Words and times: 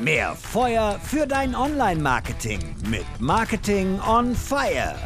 Mehr 0.00 0.34
Feuer 0.34 0.98
für 1.04 1.24
dein 1.24 1.54
Online-Marketing 1.54 2.58
mit 2.90 3.04
Marketing 3.20 4.00
on 4.00 4.34
Fire. 4.34 4.96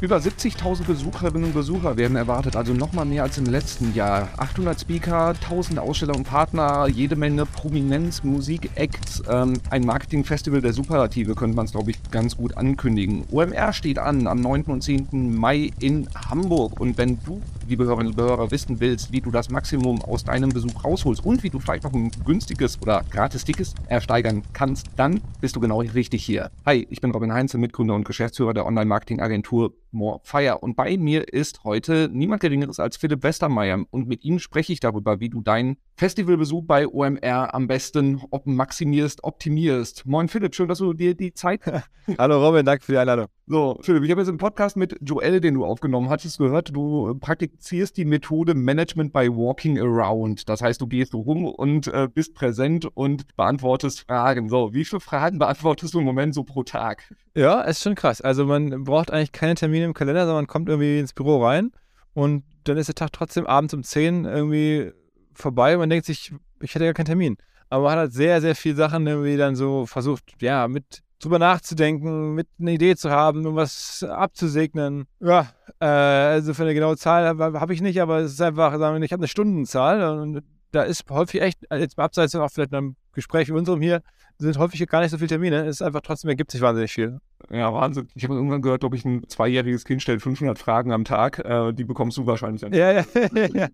Über 0.00 0.16
70.000 0.16 0.82
Besucherinnen 0.84 1.44
und 1.44 1.54
Besucher 1.54 1.96
werden 1.96 2.16
erwartet, 2.16 2.56
also 2.56 2.74
nochmal 2.74 3.04
mehr 3.04 3.22
als 3.22 3.38
im 3.38 3.46
letzten 3.46 3.94
Jahr. 3.94 4.28
800 4.36 4.80
Speaker, 4.80 5.28
1000 5.28 5.78
Aussteller 5.78 6.16
und 6.16 6.24
Partner, 6.24 6.88
jede 6.88 7.14
Menge 7.14 7.46
Prominenz, 7.46 8.24
Musik, 8.24 8.70
Acts, 8.74 9.22
ähm, 9.30 9.54
ein 9.70 9.86
Marketingfestival 9.86 10.60
der 10.60 10.72
Superlative 10.72 11.36
könnte 11.36 11.54
man 11.54 11.66
es, 11.66 11.72
glaube 11.72 11.92
ich, 11.92 12.02
ganz 12.10 12.36
gut 12.36 12.56
ankündigen. 12.56 13.24
OMR 13.30 13.72
steht 13.72 14.00
an 14.00 14.26
am 14.26 14.40
9. 14.40 14.64
und 14.64 14.82
10. 14.82 15.34
Mai 15.36 15.70
in 15.78 16.08
Hamburg 16.28 16.80
und 16.80 16.98
wenn 16.98 17.20
du, 17.24 17.40
liebe 17.68 17.84
Hörerinnen 17.84 18.12
und 18.12 18.20
Hörer, 18.20 18.50
wissen 18.50 18.80
willst, 18.80 19.12
wie 19.12 19.20
du 19.20 19.30
das 19.30 19.50
Maximum 19.50 20.02
aus 20.02 20.24
deinem 20.24 20.50
Besuch 20.50 20.84
rausholst 20.84 21.24
und 21.24 21.42
wie 21.42 21.50
du 21.50 21.58
vielleicht 21.58 21.84
noch 21.84 21.92
ein 21.92 22.10
günstiges 22.24 22.80
oder 22.82 23.04
gratis 23.10 23.44
Ticket 23.44 23.72
ersteigern 23.88 24.42
kannst, 24.52 24.88
dann 24.96 25.20
bist 25.40 25.56
du 25.56 25.60
genau 25.60 25.80
richtig 25.80 26.24
hier. 26.24 26.50
Hi, 26.66 26.86
ich 26.90 27.00
bin 27.00 27.10
Robin 27.10 27.32
Heinze, 27.32 27.58
Mitgründer 27.58 27.94
und 27.94 28.04
Geschäftsführer 28.04 28.54
der 28.54 28.66
Online-Marketing-Agentur 28.66 29.72
More 29.92 30.20
Fire. 30.24 30.58
Und 30.58 30.76
bei 30.76 30.96
mir 30.96 31.32
ist 31.32 31.64
heute 31.64 32.10
niemand 32.12 32.42
Geringeres 32.42 32.80
als 32.80 32.96
Philipp 32.96 33.22
Westermeier. 33.22 33.84
Und 33.90 34.08
mit 34.08 34.24
ihm 34.24 34.38
spreche 34.38 34.72
ich 34.72 34.80
darüber, 34.80 35.20
wie 35.20 35.30
du 35.30 35.40
deinen 35.40 35.76
Festivalbesuch 35.96 36.64
bei 36.64 36.88
OMR 36.88 37.54
am 37.54 37.68
besten 37.68 38.20
op 38.30 38.46
maximierst, 38.46 39.22
optimierst. 39.22 40.04
Moin 40.04 40.26
Philipp, 40.26 40.52
schön, 40.56 40.66
dass 40.66 40.78
du 40.78 40.92
dir 40.92 41.14
die 41.14 41.32
Zeit. 41.34 41.60
Hallo 42.18 42.44
Robin, 42.44 42.66
danke 42.66 42.84
für 42.84 42.92
die 42.92 42.98
Einladung. 42.98 43.26
So, 43.46 43.78
Philipp, 43.80 44.02
ich 44.02 44.10
habe 44.10 44.20
jetzt 44.20 44.28
einen 44.28 44.38
Podcast 44.38 44.76
mit 44.76 44.96
Joel, 45.00 45.40
den 45.40 45.54
du 45.54 45.64
aufgenommen 45.64 46.08
hattest, 46.08 46.38
gehört. 46.38 46.74
Du 46.74 47.14
praktizierst 47.20 47.96
die 47.96 48.04
Methode 48.04 48.54
Management 48.54 49.12
by 49.12 49.28
Walking 49.28 49.78
Around. 49.78 50.48
Das 50.48 50.62
heißt, 50.62 50.80
du 50.80 50.88
gehst 50.88 51.14
rum 51.14 51.44
und 51.44 51.86
äh, 51.86 52.08
bist 52.12 52.34
präsent 52.34 52.88
und 52.94 53.36
beantwortest 53.36 54.00
Fragen. 54.00 54.48
So, 54.48 54.74
wie 54.74 54.84
viele 54.84 54.98
Fragen 54.98 55.38
beantwortest 55.38 55.94
du 55.94 56.00
im 56.00 56.04
Moment 56.04 56.34
so 56.34 56.42
pro 56.42 56.64
Tag? 56.64 57.14
Ja, 57.36 57.60
ist 57.60 57.84
schon 57.84 57.94
krass. 57.94 58.20
Also 58.20 58.46
man 58.46 58.82
braucht 58.82 59.12
eigentlich 59.12 59.30
keine 59.30 59.54
Termine 59.54 59.84
im 59.84 59.94
Kalender, 59.94 60.22
sondern 60.22 60.42
man 60.42 60.46
kommt 60.48 60.68
irgendwie 60.68 60.98
ins 60.98 61.12
Büro 61.12 61.44
rein 61.44 61.70
und 62.14 62.42
dann 62.64 62.78
ist 62.78 62.88
der 62.88 62.96
Tag 62.96 63.12
trotzdem 63.12 63.46
abends 63.46 63.74
um 63.74 63.84
10 63.84 64.24
irgendwie 64.24 64.90
vorbei 65.34 65.74
und 65.74 65.80
man 65.80 65.90
denkt 65.90 66.06
sich, 66.06 66.32
ich 66.60 66.74
hätte 66.74 66.84
ja 66.84 66.92
keinen 66.92 67.06
Termin. 67.06 67.36
Aber 67.70 67.84
man 67.84 67.92
hat 67.92 67.98
halt 67.98 68.12
sehr, 68.12 68.40
sehr 68.40 68.54
viele 68.54 68.76
Sachen 68.76 69.06
irgendwie 69.06 69.36
dann 69.36 69.56
so 69.56 69.86
versucht, 69.86 70.34
ja, 70.40 70.68
mit 70.68 71.02
drüber 71.20 71.38
nachzudenken, 71.38 72.34
mit 72.34 72.48
einer 72.60 72.72
Idee 72.72 72.96
zu 72.96 73.10
haben, 73.10 73.46
um 73.46 73.56
was 73.56 74.02
abzusegnen. 74.02 75.06
Ja, 75.20 75.48
äh, 75.80 75.86
also 75.86 76.54
für 76.54 76.62
eine 76.62 76.74
genaue 76.74 76.96
Zahl 76.96 77.26
habe 77.26 77.60
hab 77.60 77.70
ich 77.70 77.80
nicht, 77.80 78.00
aber 78.00 78.18
es 78.18 78.32
ist 78.32 78.42
einfach, 78.42 78.78
sagen 78.78 78.98
wir, 78.98 79.04
ich 79.04 79.12
habe 79.12 79.20
eine 79.20 79.28
Stundenzahl 79.28 80.18
und 80.18 80.42
da 80.72 80.82
ist 80.82 81.08
häufig 81.08 81.40
echt, 81.40 81.60
jetzt 81.72 81.96
mal 81.96 82.04
abseits 82.04 82.34
auch 82.34 82.50
vielleicht 82.50 82.74
einem 82.74 82.96
Gespräch 83.12 83.48
wie 83.48 83.52
unserem 83.52 83.80
hier, 83.80 84.02
sind 84.38 84.58
häufig 84.58 84.84
gar 84.88 85.00
nicht 85.00 85.10
so 85.10 85.18
viele 85.18 85.28
Termine. 85.28 85.64
Es 85.64 85.76
ist 85.76 85.82
einfach 85.82 86.00
trotzdem 86.00 86.28
ergibt 86.28 86.50
sich 86.50 86.60
wahnsinnig 86.60 86.92
viel. 86.92 87.20
Ja, 87.50 87.72
Wahnsinn. 87.72 88.08
Ich 88.14 88.24
habe 88.24 88.34
irgendwann 88.34 88.62
gehört, 88.62 88.84
ob 88.84 88.94
ich 88.94 89.04
ein 89.04 89.22
zweijähriges 89.28 89.84
Kind 89.84 90.02
stellt 90.02 90.22
500 90.22 90.58
Fragen 90.58 90.92
am 90.92 91.04
Tag. 91.04 91.38
Äh, 91.38 91.72
die 91.72 91.84
bekommst 91.84 92.16
du 92.16 92.26
wahrscheinlich 92.26 92.62
dann. 92.62 92.72
Ja, 92.72 92.92
ja, 92.92 93.04
ja. 93.54 93.68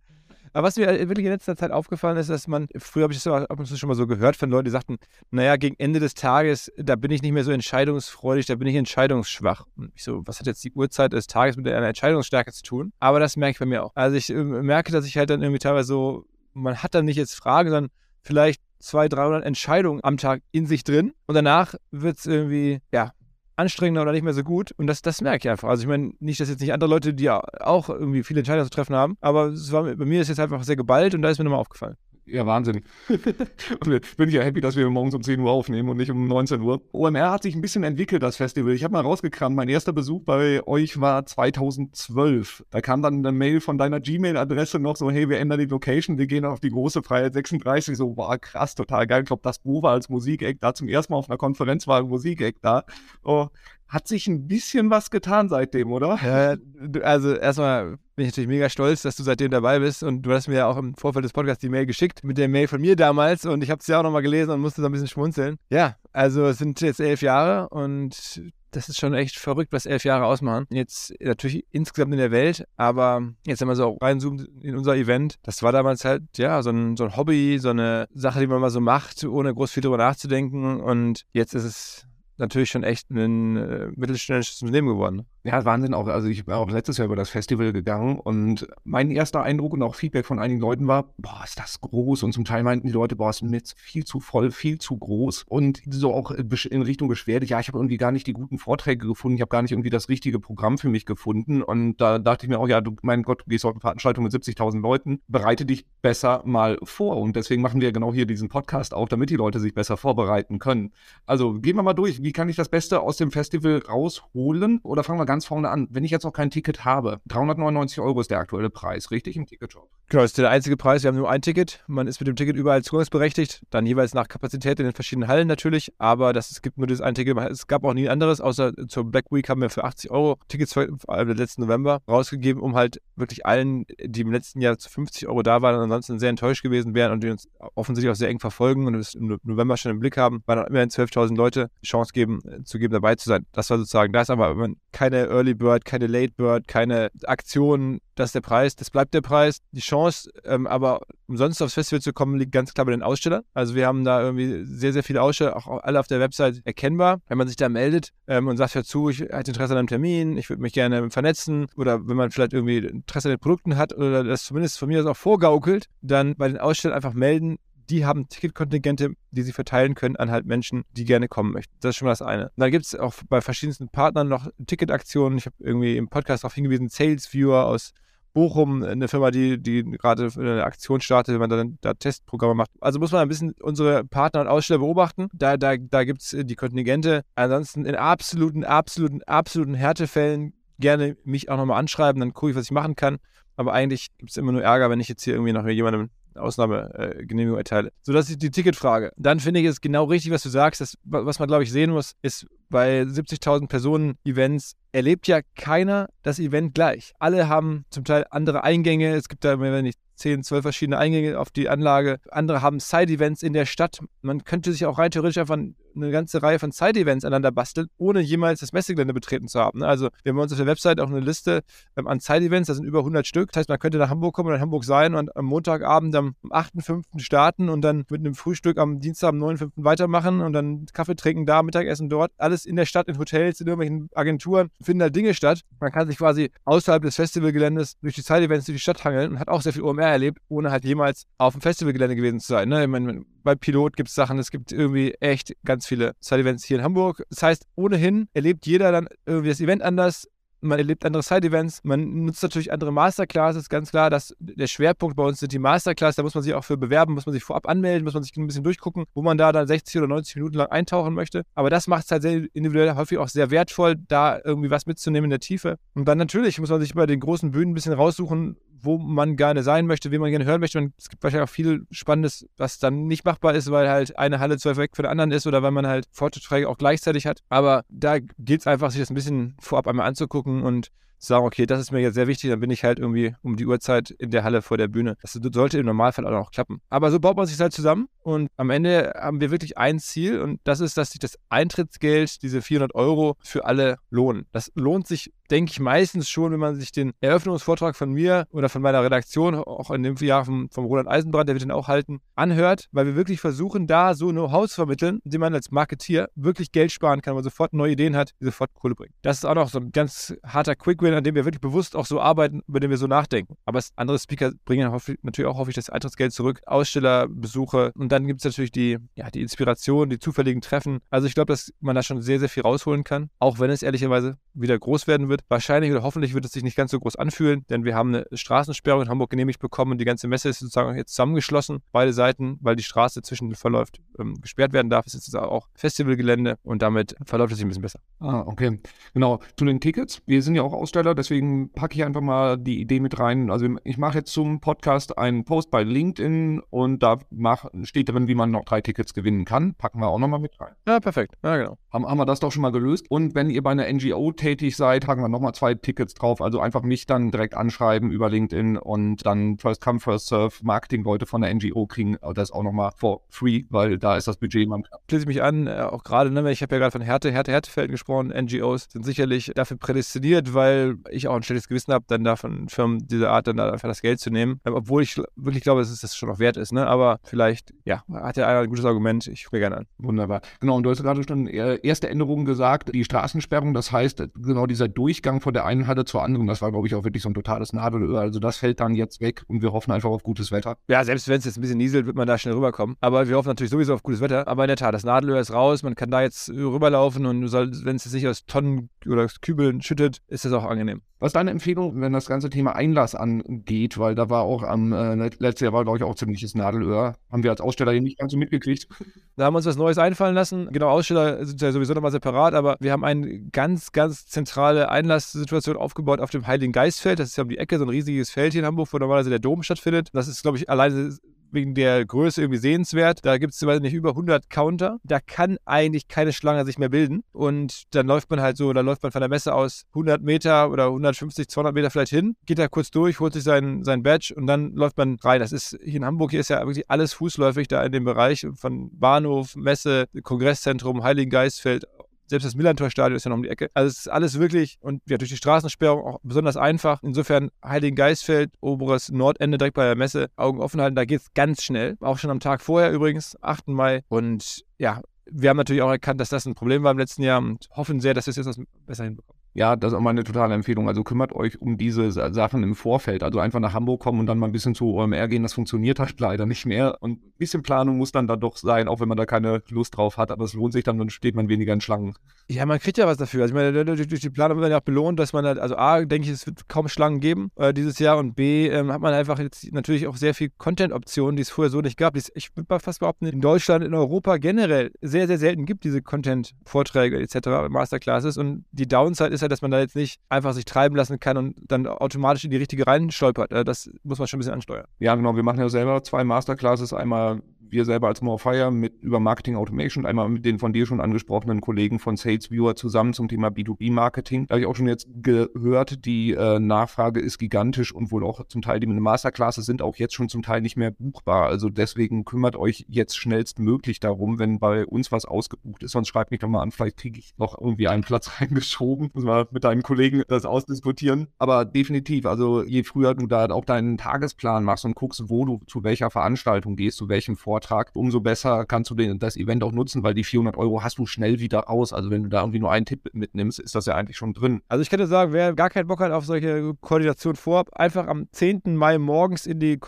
Aber 0.52 0.66
was 0.66 0.76
mir 0.76 0.86
wirklich 1.08 1.26
in 1.26 1.32
letzter 1.32 1.56
Zeit 1.56 1.70
aufgefallen 1.70 2.16
ist, 2.16 2.30
dass 2.30 2.48
man, 2.48 2.68
früher 2.76 3.04
habe 3.04 3.12
ich 3.12 3.22
das 3.22 3.32
ab 3.32 3.58
und 3.58 3.66
zu 3.66 3.76
schon 3.76 3.88
mal 3.88 3.94
so 3.94 4.06
gehört 4.06 4.36
von 4.36 4.50
Leuten, 4.50 4.64
die 4.64 4.70
sagten, 4.70 4.98
naja, 5.30 5.56
gegen 5.56 5.76
Ende 5.78 6.00
des 6.00 6.14
Tages, 6.14 6.72
da 6.76 6.96
bin 6.96 7.10
ich 7.10 7.22
nicht 7.22 7.32
mehr 7.32 7.44
so 7.44 7.52
entscheidungsfreudig, 7.52 8.46
da 8.46 8.56
bin 8.56 8.66
ich 8.66 8.76
entscheidungsschwach. 8.76 9.66
Und 9.76 9.92
ich 9.94 10.02
so, 10.02 10.26
was 10.26 10.40
hat 10.40 10.46
jetzt 10.46 10.64
die 10.64 10.72
Uhrzeit 10.72 11.12
des 11.12 11.26
Tages 11.26 11.56
mit 11.56 11.68
einer 11.68 11.86
Entscheidungsstärke 11.86 12.52
zu 12.52 12.62
tun? 12.62 12.92
Aber 12.98 13.20
das 13.20 13.36
merke 13.36 13.52
ich 13.52 13.58
bei 13.58 13.66
mir 13.66 13.84
auch. 13.84 13.92
Also 13.94 14.16
ich 14.16 14.30
äh, 14.30 14.34
merke, 14.34 14.92
dass 14.92 15.06
ich 15.06 15.16
halt 15.16 15.30
dann 15.30 15.42
irgendwie 15.42 15.60
teilweise 15.60 15.88
so, 15.88 16.26
man 16.52 16.82
hat 16.82 16.94
dann 16.94 17.04
nicht 17.04 17.16
jetzt 17.16 17.34
Fragen, 17.34 17.70
sondern 17.70 17.90
vielleicht 18.22 18.60
200, 18.80 19.18
300 19.18 19.44
Entscheidungen 19.44 20.00
am 20.02 20.16
Tag 20.16 20.42
in 20.52 20.66
sich 20.66 20.84
drin 20.84 21.12
und 21.26 21.34
danach 21.34 21.74
wird 21.90 22.18
es 22.18 22.26
irgendwie, 22.26 22.80
ja, 22.92 23.12
anstrengender 23.60 24.02
oder 24.02 24.12
nicht 24.12 24.22
mehr 24.22 24.32
so 24.32 24.42
gut. 24.42 24.72
Und 24.72 24.86
das, 24.86 25.02
das 25.02 25.20
merke 25.20 25.46
ich 25.46 25.50
einfach. 25.50 25.68
Also 25.68 25.82
ich 25.82 25.88
meine, 25.88 26.12
nicht, 26.18 26.40
dass 26.40 26.48
jetzt 26.48 26.60
nicht 26.60 26.72
andere 26.72 26.90
Leute, 26.90 27.14
die 27.14 27.24
ja 27.24 27.42
auch 27.60 27.88
irgendwie 27.88 28.22
viele 28.22 28.40
Entscheidungen 28.40 28.66
zu 28.66 28.70
treffen 28.70 28.96
haben, 28.96 29.16
aber 29.20 29.52
war, 29.52 29.84
bei 29.84 30.04
mir 30.04 30.22
ist 30.22 30.28
jetzt 30.28 30.40
einfach 30.40 30.62
sehr 30.64 30.76
geballt 30.76 31.14
und 31.14 31.22
da 31.22 31.30
ist 31.30 31.38
mir 31.38 31.44
nochmal 31.44 31.60
aufgefallen. 31.60 31.96
Ja, 32.26 32.46
Wahnsinn. 32.46 32.82
und 33.08 34.16
bin 34.16 34.28
ich 34.28 34.34
ja 34.34 34.42
happy, 34.42 34.60
dass 34.60 34.76
wir 34.76 34.88
morgens 34.88 35.14
um 35.14 35.22
10 35.22 35.40
Uhr 35.40 35.50
aufnehmen 35.50 35.88
und 35.88 35.96
nicht 35.96 36.10
um 36.10 36.28
19 36.28 36.60
Uhr. 36.60 36.80
OMR 36.92 37.30
hat 37.30 37.42
sich 37.42 37.54
ein 37.54 37.60
bisschen 37.60 37.82
entwickelt, 37.82 38.22
das 38.22 38.36
Festival. 38.36 38.72
Ich 38.72 38.84
habe 38.84 38.92
mal 38.92 39.00
rausgekramt, 39.00 39.56
mein 39.56 39.68
erster 39.68 39.92
Besuch 39.92 40.22
bei 40.24 40.66
euch 40.66 41.00
war 41.00 41.26
2012. 41.26 42.64
Da 42.70 42.80
kam 42.80 43.02
dann 43.02 43.18
eine 43.18 43.32
Mail 43.32 43.60
von 43.60 43.78
deiner 43.78 44.00
Gmail-Adresse 44.00 44.78
noch 44.78 44.96
so, 44.96 45.10
hey, 45.10 45.28
wir 45.28 45.38
ändern 45.38 45.58
die 45.58 45.66
Location, 45.66 46.18
wir 46.18 46.26
gehen 46.26 46.44
auf 46.44 46.60
die 46.60 46.70
große 46.70 47.02
Freiheit 47.02 47.34
36. 47.34 47.96
So, 47.96 48.16
wow, 48.16 48.36
krass, 48.40 48.74
total 48.74 49.06
geil. 49.06 49.22
Ich 49.22 49.26
glaube, 49.26 49.42
das 49.42 49.58
Bo 49.58 49.82
war 49.82 49.92
als 49.92 50.08
Musikeck 50.08 50.60
da. 50.60 50.72
Zum 50.74 50.88
ersten 50.88 51.12
Mal 51.12 51.18
auf 51.18 51.28
einer 51.28 51.38
Konferenz 51.38 51.86
war 51.86 51.98
ein 51.98 52.08
Musikeck 52.08 52.60
da. 52.62 52.84
Oh, 53.24 53.48
hat 53.90 54.06
sich 54.06 54.28
ein 54.28 54.46
bisschen 54.46 54.88
was 54.88 55.10
getan 55.10 55.48
seitdem, 55.48 55.90
oder? 55.92 56.18
Ja, 56.24 56.56
also 57.02 57.34
erstmal 57.34 57.98
bin 58.14 58.26
ich 58.26 58.32
natürlich 58.32 58.48
mega 58.48 58.68
stolz, 58.68 59.02
dass 59.02 59.16
du 59.16 59.24
seitdem 59.24 59.50
dabei 59.50 59.80
bist 59.80 60.02
und 60.02 60.22
du 60.22 60.32
hast 60.32 60.46
mir 60.46 60.58
ja 60.58 60.66
auch 60.66 60.76
im 60.76 60.94
Vorfeld 60.94 61.24
des 61.24 61.32
Podcasts 61.32 61.60
die 61.60 61.68
Mail 61.68 61.86
geschickt 61.86 62.22
mit 62.22 62.38
der 62.38 62.48
Mail 62.48 62.68
von 62.68 62.80
mir 62.80 62.94
damals 62.94 63.44
und 63.46 63.64
ich 63.64 63.70
habe 63.70 63.80
es 63.80 63.86
ja 63.88 63.98
auch 63.98 64.04
nochmal 64.04 64.22
gelesen 64.22 64.52
und 64.52 64.60
musste 64.60 64.80
so 64.80 64.86
ein 64.86 64.92
bisschen 64.92 65.08
schmunzeln. 65.08 65.56
Ja, 65.70 65.96
also 66.12 66.46
es 66.46 66.58
sind 66.58 66.80
jetzt 66.80 67.00
elf 67.00 67.20
Jahre 67.20 67.68
und 67.70 68.42
das 68.70 68.88
ist 68.88 69.00
schon 69.00 69.14
echt 69.14 69.36
verrückt, 69.36 69.72
was 69.72 69.86
elf 69.86 70.04
Jahre 70.04 70.26
ausmachen. 70.26 70.66
Jetzt 70.70 71.12
natürlich 71.20 71.64
insgesamt 71.72 72.12
in 72.12 72.18
der 72.18 72.30
Welt, 72.30 72.64
aber 72.76 73.22
jetzt, 73.44 73.60
wenn 73.60 73.66
man 73.66 73.76
so 73.76 73.98
reinzoomt 74.00 74.46
in 74.62 74.76
unser 74.76 74.94
Event, 74.94 75.36
das 75.42 75.64
war 75.64 75.72
damals 75.72 76.04
halt, 76.04 76.22
ja, 76.36 76.62
so 76.62 76.70
ein, 76.70 76.96
so 76.96 77.04
ein 77.04 77.16
Hobby, 77.16 77.58
so 77.58 77.70
eine 77.70 78.06
Sache, 78.14 78.38
die 78.38 78.46
man 78.46 78.60
mal 78.60 78.70
so 78.70 78.80
macht, 78.80 79.24
ohne 79.24 79.52
groß 79.52 79.72
viel 79.72 79.82
drüber 79.82 79.96
nachzudenken 79.96 80.80
und 80.80 81.24
jetzt 81.32 81.54
ist 81.54 81.64
es 81.64 82.06
natürlich 82.40 82.70
schon 82.70 82.82
echt 82.82 83.10
ein 83.10 83.56
äh, 83.56 83.88
mittelständisches 83.94 84.60
Unternehmen 84.62 84.88
geworden. 84.88 85.26
Ja, 85.42 85.64
Wahnsinn 85.64 85.94
auch. 85.94 86.06
Also 86.06 86.28
ich 86.28 86.46
war 86.46 86.58
auch 86.58 86.70
letztes 86.70 86.98
Jahr 86.98 87.06
über 87.06 87.16
das 87.16 87.30
Festival 87.30 87.72
gegangen 87.72 88.18
und 88.18 88.68
mein 88.84 89.10
erster 89.10 89.42
Eindruck 89.42 89.72
und 89.72 89.82
auch 89.82 89.94
Feedback 89.94 90.26
von 90.26 90.38
einigen 90.38 90.60
Leuten 90.60 90.86
war, 90.86 91.14
boah, 91.16 91.40
ist 91.44 91.58
das 91.58 91.80
groß. 91.80 92.24
Und 92.24 92.32
zum 92.32 92.44
Teil 92.44 92.62
meinten 92.62 92.86
die 92.86 92.92
Leute, 92.92 93.16
boah, 93.16 93.30
ist 93.30 93.40
jetzt 93.40 93.80
viel 93.80 94.04
zu 94.04 94.20
voll, 94.20 94.50
viel 94.50 94.78
zu 94.78 94.98
groß. 94.98 95.44
Und 95.48 95.80
so 95.88 96.12
auch 96.12 96.30
in 96.30 96.82
Richtung 96.82 97.08
Beschwerde, 97.08 97.46
ja, 97.46 97.58
ich 97.58 97.68
habe 97.68 97.78
irgendwie 97.78 97.96
gar 97.96 98.12
nicht 98.12 98.26
die 98.26 98.34
guten 98.34 98.58
Vorträge 98.58 99.06
gefunden, 99.06 99.36
ich 99.36 99.40
habe 99.40 99.48
gar 99.48 99.62
nicht 99.62 99.72
irgendwie 99.72 99.88
das 99.88 100.10
richtige 100.10 100.40
Programm 100.40 100.76
für 100.76 100.90
mich 100.90 101.06
gefunden. 101.06 101.62
Und 101.62 101.96
da 101.96 102.18
dachte 102.18 102.44
ich 102.44 102.50
mir 102.50 102.58
auch, 102.58 102.68
ja, 102.68 102.82
du, 102.82 102.96
mein 103.00 103.22
Gott, 103.22 103.40
du 103.40 103.44
gehst 103.48 103.64
auf 103.64 103.72
eine 103.72 103.80
Veranstaltung 103.80 104.24
mit 104.24 104.34
70.000 104.34 104.82
Leuten, 104.82 105.20
bereite 105.26 105.64
dich 105.64 105.86
besser 106.02 106.42
mal 106.44 106.76
vor. 106.82 107.16
Und 107.16 107.34
deswegen 107.34 107.62
machen 107.62 107.80
wir 107.80 107.92
genau 107.92 108.12
hier 108.12 108.26
diesen 108.26 108.50
Podcast 108.50 108.92
auf, 108.92 109.08
damit 109.08 109.30
die 109.30 109.36
Leute 109.36 109.58
sich 109.58 109.72
besser 109.72 109.96
vorbereiten 109.96 110.58
können. 110.58 110.92
Also 111.24 111.54
gehen 111.54 111.76
wir 111.76 111.82
mal 111.82 111.94
durch. 111.94 112.22
Wie 112.22 112.32
kann 112.32 112.50
ich 112.50 112.56
das 112.56 112.68
Beste 112.68 113.00
aus 113.00 113.16
dem 113.16 113.30
Festival 113.30 113.78
rausholen? 113.88 114.80
Oder 114.82 115.02
fangen 115.02 115.18
wir 115.18 115.29
ganz 115.30 115.46
vorne 115.46 115.70
an. 115.70 115.86
Wenn 115.90 116.02
ich 116.02 116.10
jetzt 116.10 116.24
noch 116.24 116.32
kein 116.32 116.50
Ticket 116.50 116.84
habe, 116.84 117.20
399 117.28 118.00
Euro 118.00 118.20
ist 118.20 118.32
der 118.32 118.40
aktuelle 118.40 118.68
Preis, 118.68 119.12
richtig 119.12 119.36
im 119.36 119.46
Ticketshop? 119.46 119.88
Genau, 120.10 120.22
das 120.22 120.32
ist 120.32 120.38
der 120.38 120.50
einzige 120.50 120.76
Preis. 120.76 121.04
Wir 121.04 121.08
haben 121.08 121.16
nur 121.16 121.30
ein 121.30 121.40
Ticket. 121.40 121.84
Man 121.86 122.08
ist 122.08 122.18
mit 122.18 122.26
dem 122.26 122.34
Ticket 122.34 122.56
überall 122.56 122.82
zugangsberechtigt. 122.82 123.62
Dann 123.70 123.86
jeweils 123.86 124.12
nach 124.12 124.26
Kapazität 124.26 124.80
in 124.80 124.86
den 124.86 124.92
verschiedenen 124.92 125.28
Hallen 125.28 125.46
natürlich. 125.46 125.92
Aber 125.98 126.32
das, 126.32 126.50
es 126.50 126.62
gibt 126.62 126.78
nur 126.78 126.88
das 126.88 127.00
ein 127.00 127.14
Ticket. 127.14 127.38
Es 127.38 127.68
gab 127.68 127.84
auch 127.84 127.94
nie 127.94 128.08
ein 128.08 128.14
anderes. 128.14 128.40
Außer 128.40 128.72
zur 128.88 129.04
Black 129.04 129.26
Week 129.30 129.48
haben 129.48 129.60
wir 129.60 129.70
für 129.70 129.84
80 129.84 130.10
Euro 130.10 130.36
Tickets 130.48 130.72
vor 130.72 130.88
allem 131.06 131.28
letzten 131.28 131.62
November 131.62 132.02
rausgegeben, 132.08 132.60
um 132.60 132.74
halt 132.74 133.00
wirklich 133.14 133.46
allen, 133.46 133.84
die 134.04 134.22
im 134.22 134.32
letzten 134.32 134.60
Jahr 134.60 134.78
zu 134.78 134.90
50 134.90 135.28
Euro 135.28 135.44
da 135.44 135.62
waren 135.62 135.76
und 135.76 135.82
ansonsten 135.82 136.18
sehr 136.18 136.30
enttäuscht 136.30 136.64
gewesen 136.64 136.92
wären 136.92 137.12
und 137.12 137.22
die 137.22 137.30
uns 137.30 137.46
offensichtlich 137.76 138.10
auch 138.10 138.16
sehr 138.16 138.30
eng 138.30 138.40
verfolgen 138.40 138.88
und 138.88 138.96
es 138.96 139.14
im 139.14 139.38
November 139.44 139.76
schon 139.76 139.92
im 139.92 140.00
Blick 140.00 140.16
haben, 140.16 140.42
waren 140.46 140.66
immerhin 140.66 140.88
12.000 140.88 141.36
Leute 141.36 141.70
Chance 141.84 142.10
geben, 142.12 142.40
zu 142.64 142.80
geben, 142.80 142.92
dabei 142.92 143.14
zu 143.14 143.28
sein. 143.28 143.46
Das 143.52 143.70
war 143.70 143.78
sozusagen, 143.78 144.12
da 144.12 144.22
ist 144.22 144.30
aber 144.30 144.56
keine 144.90 145.28
Early 145.28 145.54
Bird, 145.54 145.84
keine 145.84 146.08
Late 146.08 146.32
Bird, 146.36 146.66
keine 146.66 147.12
Aktionen 147.26 148.00
das 148.20 148.28
ist 148.28 148.34
der 148.34 148.40
Preis, 148.40 148.76
das 148.76 148.90
bleibt 148.90 149.14
der 149.14 149.20
Preis. 149.20 149.60
Die 149.72 149.80
Chance, 149.80 150.30
ähm, 150.44 150.66
aber 150.66 151.00
umsonst 151.26 151.62
aufs 151.62 151.74
Festival 151.74 152.00
zu 152.00 152.12
kommen, 152.12 152.38
liegt 152.38 152.52
ganz 152.52 152.74
klar 152.74 152.84
bei 152.84 152.92
den 152.92 153.02
Ausstellern. 153.02 153.42
Also 153.54 153.74
wir 153.74 153.86
haben 153.86 154.04
da 154.04 154.22
irgendwie 154.22 154.64
sehr, 154.64 154.92
sehr 154.92 155.02
viele 155.02 155.22
Aussteller, 155.22 155.56
auch 155.56 155.66
alle 155.82 155.98
auf 155.98 156.06
der 156.06 156.20
Website 156.20 156.60
erkennbar. 156.64 157.20
Wenn 157.28 157.38
man 157.38 157.48
sich 157.48 157.56
da 157.56 157.68
meldet 157.68 158.10
ähm, 158.26 158.46
und 158.48 158.56
sagt, 158.56 158.74
hör 158.74 158.84
zu, 158.84 159.08
ich 159.08 159.20
hätte 159.20 159.50
Interesse 159.50 159.72
an 159.72 159.78
einem 159.78 159.88
Termin, 159.88 160.36
ich 160.36 160.48
würde 160.48 160.62
mich 160.62 160.72
gerne 160.72 161.10
vernetzen 161.10 161.66
oder 161.76 162.06
wenn 162.06 162.16
man 162.16 162.30
vielleicht 162.30 162.52
irgendwie 162.52 162.78
Interesse 162.78 163.28
an 163.28 163.34
den 163.34 163.40
Produkten 163.40 163.76
hat 163.76 163.96
oder 163.96 164.24
das 164.24 164.44
zumindest 164.44 164.78
von 164.78 164.88
mir 164.88 165.00
aus 165.00 165.06
auch 165.06 165.16
vorgaukelt, 165.16 165.86
dann 166.02 166.36
bei 166.36 166.48
den 166.48 166.58
Ausstellern 166.58 166.96
einfach 166.96 167.14
melden, 167.14 167.58
die 167.90 168.06
haben 168.06 168.28
Ticketkontingente, 168.28 169.14
die 169.32 169.42
sie 169.42 169.52
verteilen 169.52 169.94
können 169.94 170.16
an 170.16 170.30
halt 170.30 170.46
Menschen, 170.46 170.84
die 170.92 171.04
gerne 171.04 171.28
kommen 171.28 171.52
möchten. 171.52 171.74
Das 171.80 171.90
ist 171.90 171.96
schon 171.96 172.06
mal 172.06 172.12
das 172.12 172.22
eine. 172.22 172.50
Dann 172.56 172.70
gibt 172.70 172.86
es 172.86 172.94
auch 172.94 173.14
bei 173.28 173.40
verschiedensten 173.40 173.88
Partnern 173.88 174.28
noch 174.28 174.48
Ticketaktionen. 174.64 175.38
Ich 175.38 175.46
habe 175.46 175.56
irgendwie 175.58 175.96
im 175.96 176.08
Podcast 176.08 176.44
darauf 176.44 176.54
hingewiesen, 176.54 176.88
Sales 176.88 177.32
Viewer 177.32 177.66
aus 177.66 177.92
Bochum, 178.32 178.82
eine 178.82 179.08
Firma, 179.08 179.30
die, 179.30 179.58
die 179.58 179.82
gerade 179.82 180.28
eine 180.36 180.64
Aktion 180.64 181.00
startet, 181.00 181.34
wenn 181.34 181.40
man 181.40 181.50
dann 181.50 181.78
da 181.80 181.94
Testprogramme 181.94 182.54
macht. 182.54 182.70
Also 182.80 182.98
muss 182.98 183.12
man 183.12 183.22
ein 183.22 183.28
bisschen 183.28 183.54
unsere 183.60 184.04
Partner 184.04 184.42
und 184.42 184.46
Aussteller 184.48 184.80
beobachten. 184.80 185.28
Da, 185.32 185.56
da, 185.56 185.76
da 185.76 186.04
gibt 186.04 186.22
es 186.22 186.36
die 186.38 186.56
Kontingente. 186.56 187.22
Ansonsten 187.34 187.84
in 187.84 187.94
absoluten, 187.94 188.64
absoluten, 188.64 189.22
absoluten 189.24 189.74
Härtefällen 189.74 190.54
gerne 190.78 191.16
mich 191.24 191.50
auch 191.50 191.56
nochmal 191.56 191.78
anschreiben, 191.78 192.20
dann 192.20 192.32
gucke 192.32 192.50
ich, 192.50 192.56
was 192.56 192.64
ich 192.64 192.70
machen 192.70 192.96
kann. 192.96 193.18
Aber 193.56 193.72
eigentlich 193.72 194.08
gibt 194.18 194.30
es 194.30 194.36
immer 194.36 194.52
nur 194.52 194.62
Ärger, 194.62 194.90
wenn 194.90 195.00
ich 195.00 195.08
jetzt 195.08 195.22
hier 195.22 195.34
irgendwie 195.34 195.52
noch 195.52 195.66
jemandem 195.66 196.10
Ausnahmegenehmigung 196.34 197.58
erteile. 197.58 197.92
So, 198.02 198.12
das 198.12 198.30
ist 198.30 198.42
die 198.42 198.50
Ticketfrage. 198.50 199.12
Dann 199.16 199.40
finde 199.40 199.60
ich 199.60 199.66
es 199.66 199.80
genau 199.80 200.04
richtig, 200.04 200.32
was 200.32 200.42
du 200.42 200.48
sagst. 200.48 200.80
Dass, 200.80 200.96
was 201.04 201.38
man, 201.38 201.48
glaube 201.48 201.64
ich, 201.64 201.70
sehen 201.70 201.90
muss, 201.90 202.14
ist, 202.22 202.46
bei 202.70 203.02
70.000 203.02 203.68
Personen 203.68 204.14
Events 204.24 204.74
erlebt 204.92 205.28
ja 205.28 205.40
keiner 205.56 206.08
das 206.22 206.38
Event 206.38 206.74
gleich. 206.74 207.12
Alle 207.18 207.48
haben 207.48 207.84
zum 207.90 208.04
Teil 208.04 208.26
andere 208.30 208.64
Eingänge. 208.64 209.14
Es 209.14 209.28
gibt 209.28 209.44
da, 209.44 209.60
wenn 209.60 209.84
nicht 209.84 209.98
10, 210.20 210.42
12 210.44 210.62
verschiedene 210.62 210.98
Eingänge 210.98 211.38
auf 211.38 211.50
die 211.50 211.68
Anlage. 211.68 212.18
Andere 212.30 212.60
haben 212.60 212.78
Side-Events 212.78 213.42
in 213.42 213.54
der 213.54 213.64
Stadt. 213.64 214.00
Man 214.20 214.44
könnte 214.44 214.70
sich 214.70 214.84
auch 214.84 214.98
rein 214.98 215.10
theoretisch 215.10 215.38
einfach 215.38 215.56
eine 215.56 216.10
ganze 216.10 216.42
Reihe 216.42 216.58
von 216.58 216.72
Side-Events 216.72 217.24
aneinander 217.24 217.50
basteln, 217.50 217.88
ohne 217.96 218.20
jemals 218.20 218.60
das 218.60 218.72
Messegelände 218.72 219.14
betreten 219.14 219.48
zu 219.48 219.58
haben. 219.58 219.82
Also 219.82 220.10
wir 220.22 220.30
haben 220.30 220.36
bei 220.36 220.42
uns 220.42 220.52
auf 220.52 220.58
der 220.58 220.66
Website 220.66 221.00
auch 221.00 221.08
eine 221.08 221.20
Liste 221.20 221.62
ähm, 221.96 222.06
an 222.06 222.20
Side-Events, 222.20 222.68
da 222.68 222.74
sind 222.74 222.84
über 222.84 223.00
100 223.00 223.26
Stück. 223.26 223.50
Das 223.50 223.60
heißt, 223.60 223.68
man 223.70 223.78
könnte 223.78 223.98
nach 223.98 224.10
Hamburg 224.10 224.34
kommen 224.34 224.48
oder 224.48 224.56
in 224.56 224.62
Hamburg 224.62 224.84
sein 224.84 225.14
und 225.14 225.34
am 225.34 225.46
Montagabend 225.46 226.14
am 226.14 226.34
8.5. 226.44 227.18
starten 227.18 227.68
und 227.68 227.80
dann 227.80 228.04
mit 228.10 228.20
einem 228.20 228.34
Frühstück 228.34 228.78
am 228.78 229.00
Dienstag 229.00 229.30
am 229.30 229.42
9.5. 229.42 229.70
weitermachen 229.76 230.42
und 230.42 230.52
dann 230.52 230.86
Kaffee 230.92 231.16
trinken 231.16 231.46
da, 231.46 231.62
Mittagessen 231.62 232.10
dort. 232.10 232.32
Alles 232.36 232.59
in 232.66 232.76
der 232.76 232.86
Stadt, 232.86 233.08
in 233.08 233.18
Hotels, 233.18 233.60
in 233.60 233.66
irgendwelchen 233.66 234.08
Agenturen 234.14 234.70
finden 234.80 235.00
da 235.00 235.10
Dinge 235.10 235.34
statt. 235.34 235.62
Man 235.80 235.92
kann 235.92 236.08
sich 236.08 236.18
quasi 236.18 236.50
außerhalb 236.64 237.02
des 237.02 237.16
Festivalgeländes 237.16 237.98
durch 238.00 238.14
die 238.14 238.22
Side-Events 238.22 238.66
durch 238.66 238.76
die 238.76 238.82
Stadt 238.82 239.04
hangeln 239.04 239.32
und 239.32 239.38
hat 239.38 239.48
auch 239.48 239.62
sehr 239.62 239.72
viel 239.72 239.82
OMR 239.82 240.06
erlebt, 240.06 240.38
ohne 240.48 240.70
halt 240.70 240.84
jemals 240.84 241.26
auf 241.38 241.54
dem 241.54 241.62
Festivalgelände 241.62 242.16
gewesen 242.16 242.40
zu 242.40 242.48
sein. 242.48 242.68
Ne? 242.68 242.82
Ich 242.82 242.88
meine, 242.88 243.24
bei 243.42 243.54
Pilot 243.54 243.96
gibt 243.96 244.08
es 244.08 244.14
Sachen, 244.14 244.38
es 244.38 244.50
gibt 244.50 244.72
irgendwie 244.72 245.12
echt 245.20 245.54
ganz 245.64 245.86
viele 245.86 246.14
Side-Events 246.20 246.64
hier 246.64 246.78
in 246.78 246.84
Hamburg. 246.84 247.22
Das 247.30 247.42
heißt, 247.42 247.66
ohnehin 247.74 248.28
erlebt 248.34 248.66
jeder 248.66 248.92
dann 248.92 249.08
irgendwie 249.26 249.48
das 249.48 249.60
Event 249.60 249.82
anders, 249.82 250.28
man 250.60 250.78
erlebt 250.78 251.04
andere 251.04 251.22
Side-Events, 251.22 251.80
man 251.84 252.24
nutzt 252.24 252.42
natürlich 252.42 252.72
andere 252.72 252.92
Masterclasses, 252.92 253.68
ganz 253.68 253.90
klar, 253.90 254.10
dass 254.10 254.34
der 254.38 254.66
Schwerpunkt 254.66 255.16
bei 255.16 255.24
uns 255.24 255.40
sind 255.40 255.52
die 255.52 255.58
Masterclass, 255.58 256.16
da 256.16 256.22
muss 256.22 256.34
man 256.34 256.42
sich 256.42 256.54
auch 256.54 256.64
für 256.64 256.76
bewerben, 256.76 257.14
muss 257.14 257.26
man 257.26 257.32
sich 257.32 257.44
vorab 257.44 257.68
anmelden, 257.68 258.04
muss 258.04 258.14
man 258.14 258.22
sich 258.22 258.36
ein 258.36 258.46
bisschen 258.46 258.64
durchgucken, 258.64 259.04
wo 259.14 259.22
man 259.22 259.38
da 259.38 259.52
dann 259.52 259.66
60 259.66 259.96
oder 259.98 260.08
90 260.08 260.36
Minuten 260.36 260.56
lang 260.56 260.68
eintauchen 260.68 261.14
möchte. 261.14 261.42
Aber 261.54 261.70
das 261.70 261.86
macht 261.86 262.04
es 262.04 262.10
halt 262.10 262.22
sehr 262.22 262.46
individuell, 262.52 262.94
häufig 262.94 263.18
auch 263.18 263.28
sehr 263.28 263.50
wertvoll, 263.50 263.96
da 263.96 264.40
irgendwie 264.44 264.70
was 264.70 264.86
mitzunehmen 264.86 265.24
in 265.24 265.30
der 265.30 265.40
Tiefe. 265.40 265.78
Und 265.94 266.06
dann 266.06 266.18
natürlich 266.18 266.58
muss 266.58 266.70
man 266.70 266.80
sich 266.80 266.94
bei 266.94 267.06
den 267.06 267.20
großen 267.20 267.50
Bühnen 267.50 267.72
ein 267.72 267.74
bisschen 267.74 267.92
raussuchen, 267.92 268.56
wo 268.82 268.98
man 268.98 269.36
gerne 269.36 269.62
sein 269.62 269.86
möchte, 269.86 270.10
wie 270.10 270.18
man 270.18 270.30
gerne 270.30 270.44
hören 270.44 270.60
möchte. 270.60 270.78
Und 270.78 270.94
es 270.98 271.08
gibt 271.08 271.22
wahrscheinlich 271.22 271.48
auch 271.48 271.52
viel 271.52 271.86
Spannendes, 271.90 272.46
was 272.56 272.78
dann 272.78 273.06
nicht 273.06 273.24
machbar 273.24 273.54
ist, 273.54 273.70
weil 273.70 273.88
halt 273.88 274.18
eine 274.18 274.38
Halle 274.38 274.58
zu 274.58 274.68
weit 274.68 274.76
weg 274.76 274.96
von 274.96 275.02
der 275.04 275.10
anderen 275.10 275.32
ist 275.32 275.46
oder 275.46 275.62
weil 275.62 275.70
man 275.70 275.86
halt 275.86 276.06
Vorträge 276.12 276.68
auch 276.68 276.78
gleichzeitig 276.78 277.26
hat. 277.26 277.42
Aber 277.48 277.84
da 277.88 278.18
gilt 278.18 278.60
es 278.60 278.66
einfach, 278.66 278.90
sich 278.90 279.00
das 279.00 279.10
ein 279.10 279.14
bisschen 279.14 279.56
vorab 279.60 279.86
einmal 279.86 280.06
anzugucken 280.06 280.62
und 280.62 280.90
sagen, 281.26 281.44
okay, 281.44 281.66
das 281.66 281.80
ist 281.80 281.92
mir 281.92 282.00
jetzt 282.00 282.14
sehr 282.14 282.26
wichtig, 282.26 282.50
dann 282.50 282.60
bin 282.60 282.70
ich 282.70 282.84
halt 282.84 282.98
irgendwie 282.98 283.34
um 283.42 283.56
die 283.56 283.66
Uhrzeit 283.66 284.10
in 284.10 284.30
der 284.30 284.44
Halle 284.44 284.62
vor 284.62 284.76
der 284.76 284.88
Bühne. 284.88 285.16
Das 285.22 285.32
sollte 285.32 285.78
im 285.78 285.86
Normalfall 285.86 286.26
auch 286.26 286.30
noch 286.30 286.50
klappen. 286.50 286.80
Aber 286.88 287.10
so 287.10 287.20
baut 287.20 287.36
man 287.36 287.46
sich 287.46 287.58
halt 287.60 287.72
zusammen 287.72 288.08
und 288.22 288.48
am 288.56 288.70
Ende 288.70 289.12
haben 289.16 289.40
wir 289.40 289.50
wirklich 289.50 289.78
ein 289.78 289.98
Ziel 289.98 290.40
und 290.40 290.60
das 290.64 290.80
ist, 290.80 290.96
dass 290.96 291.10
sich 291.10 291.20
das 291.20 291.38
Eintrittsgeld, 291.48 292.42
diese 292.42 292.62
400 292.62 292.94
Euro, 292.94 293.36
für 293.42 293.64
alle 293.64 293.98
lohnen. 294.10 294.46
Das 294.52 294.72
lohnt 294.74 295.06
sich 295.06 295.32
denke 295.50 295.72
ich 295.72 295.80
meistens 295.80 296.28
schon, 296.28 296.52
wenn 296.52 296.60
man 296.60 296.76
sich 296.76 296.92
den 296.92 297.12
Eröffnungsvortrag 297.20 297.96
von 297.96 298.12
mir 298.12 298.46
oder 298.52 298.68
von 298.68 298.82
meiner 298.82 299.02
Redaktion, 299.02 299.54
auch 299.54 299.90
in 299.90 300.02
dem 300.02 300.16
Jahr 300.16 300.44
vom, 300.44 300.68
vom 300.70 300.84
Roland 300.84 301.08
Eisenbrand, 301.08 301.48
der 301.48 301.54
wird 301.54 301.62
den 301.62 301.70
auch 301.70 301.88
halten, 301.88 302.20
anhört, 302.36 302.88
weil 302.92 303.06
wir 303.06 303.16
wirklich 303.16 303.40
versuchen, 303.40 303.86
da 303.86 304.14
so 304.14 304.28
Know-how 304.28 304.68
zu 304.68 304.76
vermitteln, 304.76 305.20
indem 305.24 305.40
man 305.40 305.54
als 305.54 305.70
Marketier 305.70 306.28
wirklich 306.34 306.72
Geld 306.72 306.92
sparen 306.92 307.20
kann, 307.20 307.34
man 307.34 307.42
sofort 307.42 307.72
neue 307.72 307.92
Ideen 307.92 308.16
hat, 308.16 308.32
die 308.40 308.44
sofort 308.44 308.72
Kohle 308.74 308.94
bringen. 308.94 309.14
Das 309.22 309.38
ist 309.38 309.44
auch 309.44 309.54
noch 309.54 309.68
so 309.68 309.78
ein 309.78 309.92
ganz 309.92 310.34
harter 310.44 310.76
Quick-Win, 310.76 311.09
an 311.14 311.24
dem 311.24 311.34
wir 311.34 311.44
wirklich 311.44 311.60
bewusst 311.60 311.96
auch 311.96 312.06
so 312.06 312.20
arbeiten, 312.20 312.62
über 312.66 312.80
den 312.80 312.90
wir 312.90 312.96
so 312.96 313.06
nachdenken. 313.06 313.56
Aber 313.64 313.80
andere 313.96 314.18
Speaker 314.18 314.52
bringen 314.64 314.90
natürlich 315.22 315.48
auch 315.50 315.58
häufig 315.58 315.74
das 315.74 315.90
Eintrittsgeld 315.90 316.32
zurück, 316.32 316.60
Ausstellerbesuche 316.66 317.92
und 317.94 318.10
dann 318.12 318.26
gibt 318.26 318.40
es 318.40 318.44
natürlich 318.44 318.72
die, 318.72 318.98
ja, 319.14 319.30
die 319.30 319.42
Inspiration, 319.42 320.10
die 320.10 320.18
zufälligen 320.18 320.60
Treffen. 320.60 321.00
Also 321.10 321.26
ich 321.26 321.34
glaube, 321.34 321.52
dass 321.52 321.72
man 321.80 321.94
da 321.94 322.02
schon 322.02 322.22
sehr, 322.22 322.38
sehr 322.38 322.48
viel 322.48 322.62
rausholen 322.62 323.04
kann, 323.04 323.30
auch 323.38 323.58
wenn 323.58 323.70
es 323.70 323.82
ehrlicherweise 323.82 324.38
wieder 324.54 324.78
groß 324.78 325.06
werden 325.06 325.28
wird. 325.28 325.42
Wahrscheinlich 325.48 325.90
oder 325.90 326.02
hoffentlich 326.02 326.34
wird 326.34 326.44
es 326.44 326.52
sich 326.52 326.62
nicht 326.62 326.76
ganz 326.76 326.90
so 326.90 327.00
groß 327.00 327.16
anfühlen, 327.16 327.64
denn 327.70 327.84
wir 327.84 327.94
haben 327.94 328.14
eine 328.14 328.26
Straßensperrung 328.32 329.02
in 329.02 329.08
Hamburg 329.08 329.30
genehmigt 329.30 329.60
bekommen. 329.60 329.98
Die 329.98 330.04
ganze 330.04 330.28
Messe 330.28 330.48
ist 330.48 330.60
sozusagen 330.60 330.96
jetzt 330.96 331.12
zusammengeschlossen, 331.12 331.82
beide 331.92 332.12
Seiten, 332.12 332.58
weil 332.60 332.76
die 332.76 332.82
Straße 332.82 333.22
zwischen 333.22 333.54
verläuft, 333.54 334.00
ähm, 334.18 334.40
gesperrt 334.40 334.72
werden 334.72 334.90
darf. 334.90 335.06
Es 335.06 335.14
ist 335.14 335.26
jetzt 335.26 335.36
auch 335.36 335.68
Festivalgelände 335.74 336.58
und 336.62 336.82
damit 336.82 337.16
verläuft 337.24 337.52
es 337.52 337.58
sich 337.58 337.64
ein 337.64 337.68
bisschen 337.68 337.82
besser. 337.82 338.00
Ah, 338.18 338.40
okay. 338.46 338.80
Genau. 339.14 339.40
Zu 339.56 339.64
den 339.64 339.80
Tickets. 339.80 340.22
Wir 340.26 340.42
sind 340.42 340.54
ja 340.54 340.62
auch 340.62 340.72
Aussteller, 341.00 341.14
deswegen 341.14 341.72
packe 341.72 341.94
ich 341.94 342.04
einfach 342.04 342.20
mal 342.20 342.58
die 342.58 342.80
Idee 342.80 343.00
mit 343.00 343.18
rein. 343.18 343.50
Also 343.50 343.66
ich 343.84 343.96
mache 343.96 344.18
jetzt 344.18 344.32
zum 344.32 344.60
Podcast 344.60 345.16
einen 345.16 345.44
Post 345.44 345.70
bei 345.70 345.82
LinkedIn 345.82 346.60
und 346.68 347.02
da 347.02 347.18
mach, 347.30 347.64
steht 347.84 348.10
drin, 348.10 348.28
wie 348.28 348.34
man 348.34 348.50
noch 348.50 348.64
drei 348.66 348.82
Tickets 348.82 349.14
gewinnen 349.14 349.46
kann. 349.46 349.74
Packen 349.74 350.00
wir 350.00 350.08
auch 350.08 350.18
nochmal 350.18 350.40
mit 350.40 350.60
rein. 350.60 350.74
Ja, 350.86 351.00
perfekt. 351.00 351.36
Ja, 351.42 351.56
genau. 351.56 351.78
Haben, 351.90 352.06
haben 352.06 352.18
wir 352.18 352.26
das 352.26 352.40
doch 352.40 352.52
schon 352.52 352.60
mal 352.60 352.70
gelöst. 352.70 353.06
Und 353.08 353.34
wenn 353.34 353.48
ihr 353.48 353.62
bei 353.62 353.70
einer 353.70 353.90
NGO 353.90 354.32
tätig 354.32 354.76
seid, 354.76 355.06
packen 355.06 355.22
wir 355.22 355.28
nochmal 355.28 355.54
zwei 355.54 355.74
Tickets 355.74 356.12
drauf. 356.12 356.42
Also 356.42 356.60
einfach 356.60 356.82
mich 356.82 357.06
dann 357.06 357.30
direkt 357.30 357.54
anschreiben 357.54 358.10
über 358.10 358.28
LinkedIn 358.28 358.76
und 358.76 359.24
dann 359.24 359.56
First 359.56 359.82
Come, 359.82 360.00
First 360.00 360.26
Serve 360.28 360.54
Marketing-Leute 360.62 361.24
von 361.24 361.40
der 361.40 361.54
NGO 361.54 361.86
kriegen 361.86 362.18
das 362.34 362.50
auch 362.50 362.62
nochmal 362.62 362.90
for 362.96 363.22
free, 363.30 363.64
weil 363.70 363.98
da 363.98 364.16
ist 364.16 364.28
das 364.28 364.36
Budget 364.36 364.64
immer 364.64 364.82
knapp. 364.82 365.00
Schließe 365.08 365.22
ich 365.22 365.28
mich 365.28 365.42
an, 365.42 365.66
äh, 365.66 365.80
auch 365.80 366.04
gerade, 366.04 366.30
ne, 366.30 366.50
ich 366.52 366.62
habe 366.62 366.74
ja 366.74 366.78
gerade 366.78 366.92
von 366.92 367.00
Härte, 367.00 367.32
Härte, 367.32 367.52
Härtefelden 367.52 367.92
gesprochen. 367.92 368.28
NGOs 368.28 368.88
sind 368.90 369.04
sicherlich 369.04 369.50
dafür 369.54 369.78
prädestiniert, 369.78 370.54
weil 370.54 370.89
ich 371.10 371.28
auch 371.28 371.36
ein 371.36 371.42
schlechtes 371.42 371.68
Gewissen 371.68 371.92
habe, 371.92 372.04
dann 372.08 372.24
davon 372.24 372.68
Firmen 372.68 373.06
dieser 373.06 373.30
Art 373.30 373.46
dann 373.46 373.56
da 373.56 373.70
einfach 373.70 373.88
das 373.88 374.02
Geld 374.02 374.20
zu 374.20 374.30
nehmen. 374.30 374.60
Ähm, 374.64 374.74
obwohl 374.74 375.02
ich 375.02 375.20
wirklich 375.36 375.62
glaube, 375.62 375.80
dass 375.80 375.90
es 375.90 376.00
das 376.00 376.16
schon 376.16 376.30
auch 376.30 376.38
wert 376.38 376.56
ist. 376.56 376.72
Ne? 376.72 376.86
Aber 376.86 377.18
vielleicht, 377.24 377.72
ja, 377.84 378.02
hat 378.12 378.36
ja 378.36 378.46
einer 378.46 378.60
ein 378.60 378.68
gutes 378.68 378.84
Argument. 378.84 379.26
Ich 379.26 379.44
gucke 379.44 379.58
gerne 379.58 379.78
an. 379.78 379.86
Wunderbar. 379.98 380.40
Genau, 380.60 380.76
und 380.76 380.82
du 380.82 380.90
hast 380.90 381.02
gerade 381.02 381.22
schon 381.26 381.46
äh, 381.46 381.78
erste 381.82 382.08
Änderungen 382.08 382.44
gesagt, 382.44 382.94
die 382.94 383.04
Straßensperrung, 383.04 383.74
das 383.74 383.92
heißt, 383.92 384.24
genau 384.34 384.66
dieser 384.66 384.88
Durchgang 384.88 385.40
von 385.40 385.52
der 385.52 385.64
einen 385.64 385.86
Halle 385.86 386.04
zur 386.04 386.22
anderen, 386.22 386.46
das 386.46 386.62
war, 386.62 386.70
glaube 386.70 386.86
ich, 386.86 386.94
auch 386.94 387.04
wirklich 387.04 387.22
so 387.22 387.28
ein 387.28 387.34
totales 387.34 387.72
Nadelöhr. 387.72 388.20
Also 388.20 388.40
das 388.40 388.58
fällt 388.58 388.80
dann 388.80 388.94
jetzt 388.94 389.20
weg 389.20 389.42
und 389.48 389.62
wir 389.62 389.72
hoffen 389.72 389.92
einfach 389.92 390.10
auf 390.10 390.22
gutes 390.22 390.52
Wetter. 390.52 390.76
Ja, 390.88 391.04
selbst 391.04 391.28
wenn 391.28 391.38
es 391.38 391.44
jetzt 391.44 391.58
ein 391.58 391.60
bisschen 391.60 391.78
nieselt, 391.78 392.06
wird 392.06 392.16
man 392.16 392.26
da 392.26 392.38
schnell 392.38 392.54
rüberkommen. 392.54 392.96
Aber 393.00 393.28
wir 393.28 393.36
hoffen 393.36 393.48
natürlich 393.48 393.70
sowieso 393.70 393.94
auf 393.94 394.02
gutes 394.02 394.20
Wetter. 394.20 394.48
Aber 394.48 394.64
in 394.64 394.68
der 394.68 394.76
Tat, 394.76 394.94
das 394.94 395.04
Nadelöhr 395.04 395.40
ist 395.40 395.52
raus, 395.52 395.82
man 395.82 395.94
kann 395.94 396.10
da 396.10 396.22
jetzt 396.22 396.48
rüberlaufen 396.50 397.26
und 397.26 397.52
wenn 397.52 397.96
es 397.96 398.04
sich 398.04 398.26
aus 398.26 398.44
Tonnen 398.46 398.90
oder 399.06 399.24
aus 399.24 399.40
Kübeln 399.40 399.82
schüttet, 399.82 400.22
ist 400.28 400.44
das 400.44 400.52
auch 400.52 400.64
angenehm. 400.64 401.02
Was 401.18 401.28
ist 401.28 401.36
deine 401.36 401.50
Empfehlung, 401.50 402.00
wenn 402.00 402.14
das 402.14 402.26
ganze 402.26 402.48
Thema 402.48 402.74
Einlass 402.74 403.14
angeht? 403.14 403.98
Weil 403.98 404.14
da 404.14 404.30
war 404.30 404.42
auch 404.42 404.62
am 404.62 404.92
äh, 404.92 405.14
letztes 405.14 405.60
Jahr 405.60 405.72
war, 405.74 405.84
glaube 405.84 405.98
ich, 405.98 406.04
auch 406.04 406.14
ziemliches 406.14 406.54
Nadelöhr. 406.54 407.14
Haben 407.30 407.42
wir 407.42 407.50
als 407.50 407.60
Aussteller 407.60 407.92
hier 407.92 408.00
nicht 408.00 408.18
ganz 408.18 408.32
so 408.32 408.38
mitgekriegt. 408.38 408.88
Da 409.36 409.44
haben 409.44 409.54
wir 409.54 409.58
uns 409.58 409.66
was 409.66 409.76
Neues 409.76 409.98
einfallen 409.98 410.34
lassen. 410.34 410.68
Genau, 410.72 410.88
Aussteller 410.88 411.44
sind 411.44 411.60
ja 411.60 411.72
sowieso 411.72 411.94
nochmal 411.94 412.10
separat, 412.10 412.54
aber 412.54 412.76
wir 412.80 412.92
haben 412.92 413.04
eine 413.04 413.40
ganz, 413.50 413.92
ganz 413.92 414.26
zentrale 414.26 414.90
Einlasssituation 414.90 415.76
aufgebaut 415.76 416.20
auf 416.20 416.30
dem 416.30 416.46
Heiligen 416.46 416.72
Geistfeld. 416.72 417.18
Das 417.18 417.28
ist 417.28 417.36
ja 417.36 417.42
um 417.42 417.48
die 417.48 417.58
Ecke, 417.58 417.78
so 417.78 417.84
ein 417.84 417.90
riesiges 417.90 418.30
Feld 418.30 418.52
hier 418.52 418.60
in 418.60 418.66
Hamburg, 418.66 418.92
wo 418.92 418.98
normalerweise 418.98 419.30
der 419.30 419.38
Dom 419.38 419.62
stattfindet. 419.62 420.08
Das 420.12 420.28
ist, 420.28 420.42
glaube 420.42 420.58
ich, 420.58 420.68
alleine 420.68 421.16
wegen 421.52 421.74
der 421.74 422.04
Größe 422.04 422.42
irgendwie 422.42 422.58
sehenswert. 422.58 423.24
Da 423.24 423.38
gibt 423.38 423.54
es 423.54 423.60
nicht 423.60 423.94
über 423.94 424.10
100 424.10 424.50
Counter. 424.50 424.98
Da 425.04 425.20
kann 425.20 425.58
eigentlich 425.64 426.08
keine 426.08 426.32
Schlange 426.32 426.64
sich 426.64 426.78
mehr 426.78 426.88
bilden. 426.88 427.22
Und 427.32 427.84
dann 427.94 428.06
läuft 428.06 428.30
man 428.30 428.40
halt 428.40 428.56
so, 428.56 428.72
da 428.72 428.80
läuft 428.80 429.02
man 429.02 429.12
von 429.12 429.20
der 429.20 429.28
Messe 429.28 429.54
aus 429.54 429.84
100 429.90 430.22
Meter 430.22 430.70
oder 430.70 430.86
150, 430.86 431.48
200 431.48 431.74
Meter 431.74 431.90
vielleicht 431.90 432.12
hin, 432.12 432.36
geht 432.46 432.58
da 432.58 432.68
kurz 432.68 432.90
durch, 432.90 433.20
holt 433.20 433.32
sich 433.32 433.44
sein, 433.44 433.84
sein 433.84 434.02
Badge 434.02 434.34
und 434.36 434.46
dann 434.46 434.72
läuft 434.72 434.96
man 434.98 435.16
rein. 435.22 435.40
Das 435.40 435.52
ist 435.52 435.78
hier 435.82 435.96
in 435.96 436.04
Hamburg, 436.04 436.30
hier 436.30 436.40
ist 436.40 436.50
ja 436.50 436.60
wirklich 436.66 436.90
alles 436.90 437.12
fußläufig 437.12 437.68
da 437.68 437.82
in 437.84 437.92
dem 437.92 438.04
Bereich 438.04 438.46
von 438.54 438.90
Bahnhof, 438.98 439.56
Messe, 439.56 440.06
Kongresszentrum, 440.22 441.02
Heiligengeistfeld, 441.02 441.84
selbst 442.30 442.44
das 442.44 442.54
Millantor-Stadion 442.54 443.16
ist 443.16 443.24
ja 443.24 443.28
noch 443.28 443.36
um 443.36 443.42
die 443.42 443.48
Ecke. 443.48 443.68
Also 443.74 443.88
es 443.88 443.98
ist 443.98 444.08
alles 444.08 444.38
wirklich 444.38 444.78
und 444.80 445.02
ja, 445.06 445.18
durch 445.18 445.30
die 445.30 445.36
Straßensperrung 445.36 446.02
auch 446.04 446.20
besonders 446.22 446.56
einfach. 446.56 447.02
Insofern 447.02 447.50
Heiligen 447.64 447.96
Geistfeld, 447.96 448.52
oberes 448.60 449.10
Nordende 449.10 449.58
direkt 449.58 449.74
bei 449.74 449.84
der 449.84 449.96
Messe, 449.96 450.30
Augen 450.36 450.60
offen 450.60 450.80
halten, 450.80 450.94
da 450.94 451.04
geht 451.04 451.20
es 451.20 451.34
ganz 451.34 451.62
schnell. 451.62 451.96
Auch 452.00 452.18
schon 452.18 452.30
am 452.30 452.38
Tag 452.38 452.62
vorher 452.62 452.92
übrigens, 452.92 453.36
8. 453.42 453.68
Mai. 453.68 454.04
Und 454.08 454.64
ja, 454.78 455.02
wir 455.26 455.50
haben 455.50 455.56
natürlich 455.56 455.82
auch 455.82 455.90
erkannt, 455.90 456.20
dass 456.20 456.28
das 456.28 456.46
ein 456.46 456.54
Problem 456.54 456.84
war 456.84 456.92
im 456.92 456.98
letzten 456.98 457.22
Jahr 457.22 457.38
und 457.38 457.68
hoffen 457.72 458.00
sehr, 458.00 458.14
dass 458.14 458.26
wir 458.26 458.30
es 458.30 458.36
jetzt 458.36 458.60
besser 458.86 459.04
hinbekommen. 459.04 459.39
Ja, 459.52 459.74
das 459.74 459.92
ist 459.92 459.98
auch 459.98 460.02
meine 460.02 460.22
totale 460.22 460.54
Empfehlung. 460.54 460.88
Also 460.88 461.02
kümmert 461.02 461.32
euch 461.32 461.60
um 461.60 461.76
diese 461.76 462.10
Sachen 462.10 462.62
im 462.62 462.74
Vorfeld. 462.74 463.22
Also 463.22 463.40
einfach 463.40 463.60
nach 463.60 463.74
Hamburg 463.74 464.00
kommen 464.00 464.20
und 464.20 464.26
dann 464.26 464.38
mal 464.38 464.46
ein 464.46 464.52
bisschen 464.52 464.74
zu 464.74 464.94
OMR 464.94 465.26
gehen, 465.28 465.42
das 465.42 465.54
funktioniert 465.54 465.98
halt 465.98 466.20
leider 466.20 466.46
nicht 466.46 466.66
mehr. 466.66 466.98
Und 467.00 467.22
ein 467.22 467.32
bisschen 467.38 467.62
Planung 467.62 467.96
muss 467.96 468.12
dann 468.12 468.28
da 468.28 468.36
doch 468.36 468.56
sein, 468.56 468.86
auch 468.88 469.00
wenn 469.00 469.08
man 469.08 469.18
da 469.18 469.26
keine 469.26 469.62
Lust 469.68 469.96
drauf 469.96 470.18
hat. 470.18 470.30
Aber 470.30 470.44
es 470.44 470.54
lohnt 470.54 470.72
sich 470.72 470.84
dann, 470.84 470.98
dann 470.98 471.10
steht 471.10 471.34
man 471.34 471.48
weniger 471.48 471.72
in 471.72 471.80
Schlangen. 471.80 472.14
Ja, 472.48 472.64
man 472.66 472.78
kriegt 472.78 472.98
ja 472.98 473.06
was 473.06 473.16
dafür. 473.16 473.42
Also 473.42 473.52
ich 473.52 473.56
meine, 473.56 473.84
durch, 473.84 474.06
durch 474.06 474.20
die 474.20 474.30
Planung 474.30 474.58
wird 474.58 474.64
man 474.64 474.70
ja 474.70 474.78
auch 474.78 474.84
belohnt, 474.84 475.18
dass 475.18 475.32
man 475.32 475.44
halt, 475.44 475.58
also 475.58 475.76
A, 475.76 476.04
denke 476.04 476.28
ich, 476.28 476.32
es 476.32 476.46
wird 476.46 476.68
kaum 476.68 476.88
Schlangen 476.88 477.20
geben 477.20 477.50
äh, 477.56 477.74
dieses 477.74 477.98
Jahr 477.98 478.18
und 478.18 478.34
B, 478.34 478.68
ähm, 478.68 478.92
hat 478.92 479.00
man 479.00 479.14
einfach 479.14 479.38
jetzt 479.38 479.72
natürlich 479.72 480.06
auch 480.06 480.16
sehr 480.16 480.34
viel 480.34 480.50
Content-Optionen, 480.58 481.36
die 481.36 481.42
es 481.42 481.50
vorher 481.50 481.70
so 481.70 481.80
nicht 481.80 481.96
gab. 481.96 482.16
Es, 482.16 482.30
ich 482.34 482.56
würde 482.56 482.78
fast 482.80 483.00
behaupten, 483.00 483.26
in 483.26 483.40
Deutschland, 483.40 483.84
in 483.84 483.94
Europa 483.94 484.36
generell 484.36 484.92
sehr, 485.00 485.26
sehr 485.26 485.38
selten 485.38 485.64
gibt, 485.66 485.84
diese 485.84 486.02
Content-Vorträge 486.02 487.18
etc., 487.18 487.68
Masterclasses. 487.68 488.36
Und 488.36 488.64
die 488.72 488.86
Downside 488.86 489.30
ist 489.30 489.39
ist 489.40 489.42
halt, 489.42 489.52
dass 489.52 489.62
man 489.62 489.70
da 489.70 489.80
jetzt 489.80 489.96
nicht 489.96 490.20
einfach 490.28 490.52
sich 490.52 490.64
treiben 490.64 490.96
lassen 490.96 491.18
kann 491.18 491.36
und 491.36 491.56
dann 491.68 491.86
automatisch 491.86 492.44
in 492.44 492.50
die 492.50 492.56
richtige 492.56 492.86
reinstolpert. 492.86 493.52
Äh, 493.52 493.64
das 493.64 493.90
muss 494.02 494.18
man 494.18 494.28
schon 494.28 494.38
ein 494.38 494.40
bisschen 494.40 494.54
ansteuern. 494.54 494.86
Ja, 494.98 495.14
genau. 495.14 495.34
Wir 495.36 495.42
machen 495.42 495.58
ja 495.58 495.68
selber 495.68 496.02
zwei 496.02 496.24
Masterclasses. 496.24 496.92
Einmal 496.92 497.42
wir 497.70 497.84
selber 497.84 498.08
als 498.08 498.20
More 498.20 498.38
Fire 498.38 498.70
mit 498.70 499.00
über 499.02 499.20
Marketing 499.20 499.56
Automation, 499.56 500.06
einmal 500.06 500.28
mit 500.28 500.44
den 500.44 500.58
von 500.58 500.72
dir 500.72 500.86
schon 500.86 501.00
angesprochenen 501.00 501.60
Kollegen 501.60 501.98
von 501.98 502.16
Sales 502.16 502.50
Viewer 502.50 502.76
zusammen 502.76 503.12
zum 503.12 503.28
Thema 503.28 503.48
B2B-Marketing. 503.48 504.46
Da 504.46 504.54
habe 504.54 504.60
ich 504.60 504.66
auch 504.66 504.76
schon 504.76 504.88
jetzt 504.88 505.06
gehört, 505.22 506.04
die 506.04 506.32
äh, 506.32 506.58
Nachfrage 506.58 507.20
ist 507.20 507.38
gigantisch 507.38 507.92
und 507.94 508.10
wohl 508.10 508.24
auch 508.24 508.46
zum 508.46 508.62
Teil 508.62 508.80
die 508.80 508.86
Masterclasses 508.86 509.66
sind 509.66 509.82
auch 509.82 509.96
jetzt 509.96 510.14
schon 510.14 510.28
zum 510.28 510.42
Teil 510.42 510.60
nicht 510.60 510.76
mehr 510.76 510.90
buchbar. 510.90 511.46
Also 511.46 511.68
deswegen 511.68 512.24
kümmert 512.24 512.56
euch 512.56 512.84
jetzt 512.88 513.16
schnellstmöglich 513.16 514.00
darum, 514.00 514.38
wenn 514.38 514.58
bei 514.58 514.84
uns 514.84 515.12
was 515.12 515.24
ausgebucht 515.24 515.82
ist. 515.82 515.92
Sonst 515.92 516.08
schreibt 516.08 516.30
mich 516.30 516.40
doch 516.40 516.48
mal 516.48 516.62
an, 516.62 516.72
vielleicht 516.72 516.96
kriege 516.96 517.18
ich 517.18 517.34
noch 517.36 517.58
irgendwie 517.58 517.88
einen 517.88 518.02
Platz 518.02 518.30
reingeschoben. 518.40 519.10
Muss 519.14 519.24
mal 519.30 519.46
mit 519.50 519.64
deinen 519.64 519.82
Kollegen 519.82 520.22
das 520.28 520.44
ausdiskutieren. 520.44 521.28
Aber 521.38 521.64
definitiv, 521.64 522.26
also 522.26 522.62
je 522.62 522.82
früher 522.82 523.14
du 523.14 523.26
da 523.26 523.46
auch 523.50 523.64
deinen 523.64 523.96
Tagesplan 523.96 524.64
machst 524.64 524.84
und 524.84 524.94
guckst, 524.94 525.28
wo 525.28 525.44
du 525.44 525.60
zu 525.66 525.84
welcher 525.84 526.10
Veranstaltung 526.10 526.76
gehst, 526.76 526.98
zu 526.98 527.08
welchem 527.08 527.36
Vortrag, 527.36 527.90
umso 527.94 528.20
besser 528.20 528.64
kannst 528.66 528.90
du 528.90 528.94
den, 528.94 529.18
das 529.18 529.36
Event 529.36 529.62
auch 529.62 529.72
nutzen, 529.72 530.02
weil 530.02 530.14
die 530.14 530.24
400 530.24 530.56
Euro 530.56 530.82
hast 530.82 530.98
du 530.98 531.06
schnell 531.06 531.40
wieder 531.40 531.60
raus. 531.60 531.92
Also 531.92 532.10
wenn 532.10 532.24
du 532.24 532.28
da 532.28 532.40
irgendwie 532.40 532.58
nur 532.58 532.72
einen 532.72 532.86
Tipp 532.86 533.08
mitnimmst, 533.12 533.58
ist 533.58 533.74
das 533.74 533.86
ja 533.86 533.94
eigentlich 533.94 534.16
schon 534.16 534.34
drin. 534.34 534.62
Also 534.68 534.82
ich 534.82 534.90
könnte 534.90 535.06
sagen, 535.06 535.32
wer 535.32 535.54
gar 535.54 535.70
keinen 535.70 535.86
Bock 535.86 536.00
hat 536.00 536.12
auf 536.12 536.24
solche 536.24 536.74
Koordination 536.80 537.36
vorab, 537.36 537.70
einfach 537.74 538.06
am 538.06 538.26
10. 538.32 538.62
Mai 538.76 538.98
morgens 538.98 539.46
in 539.46 539.60
die 539.60 539.78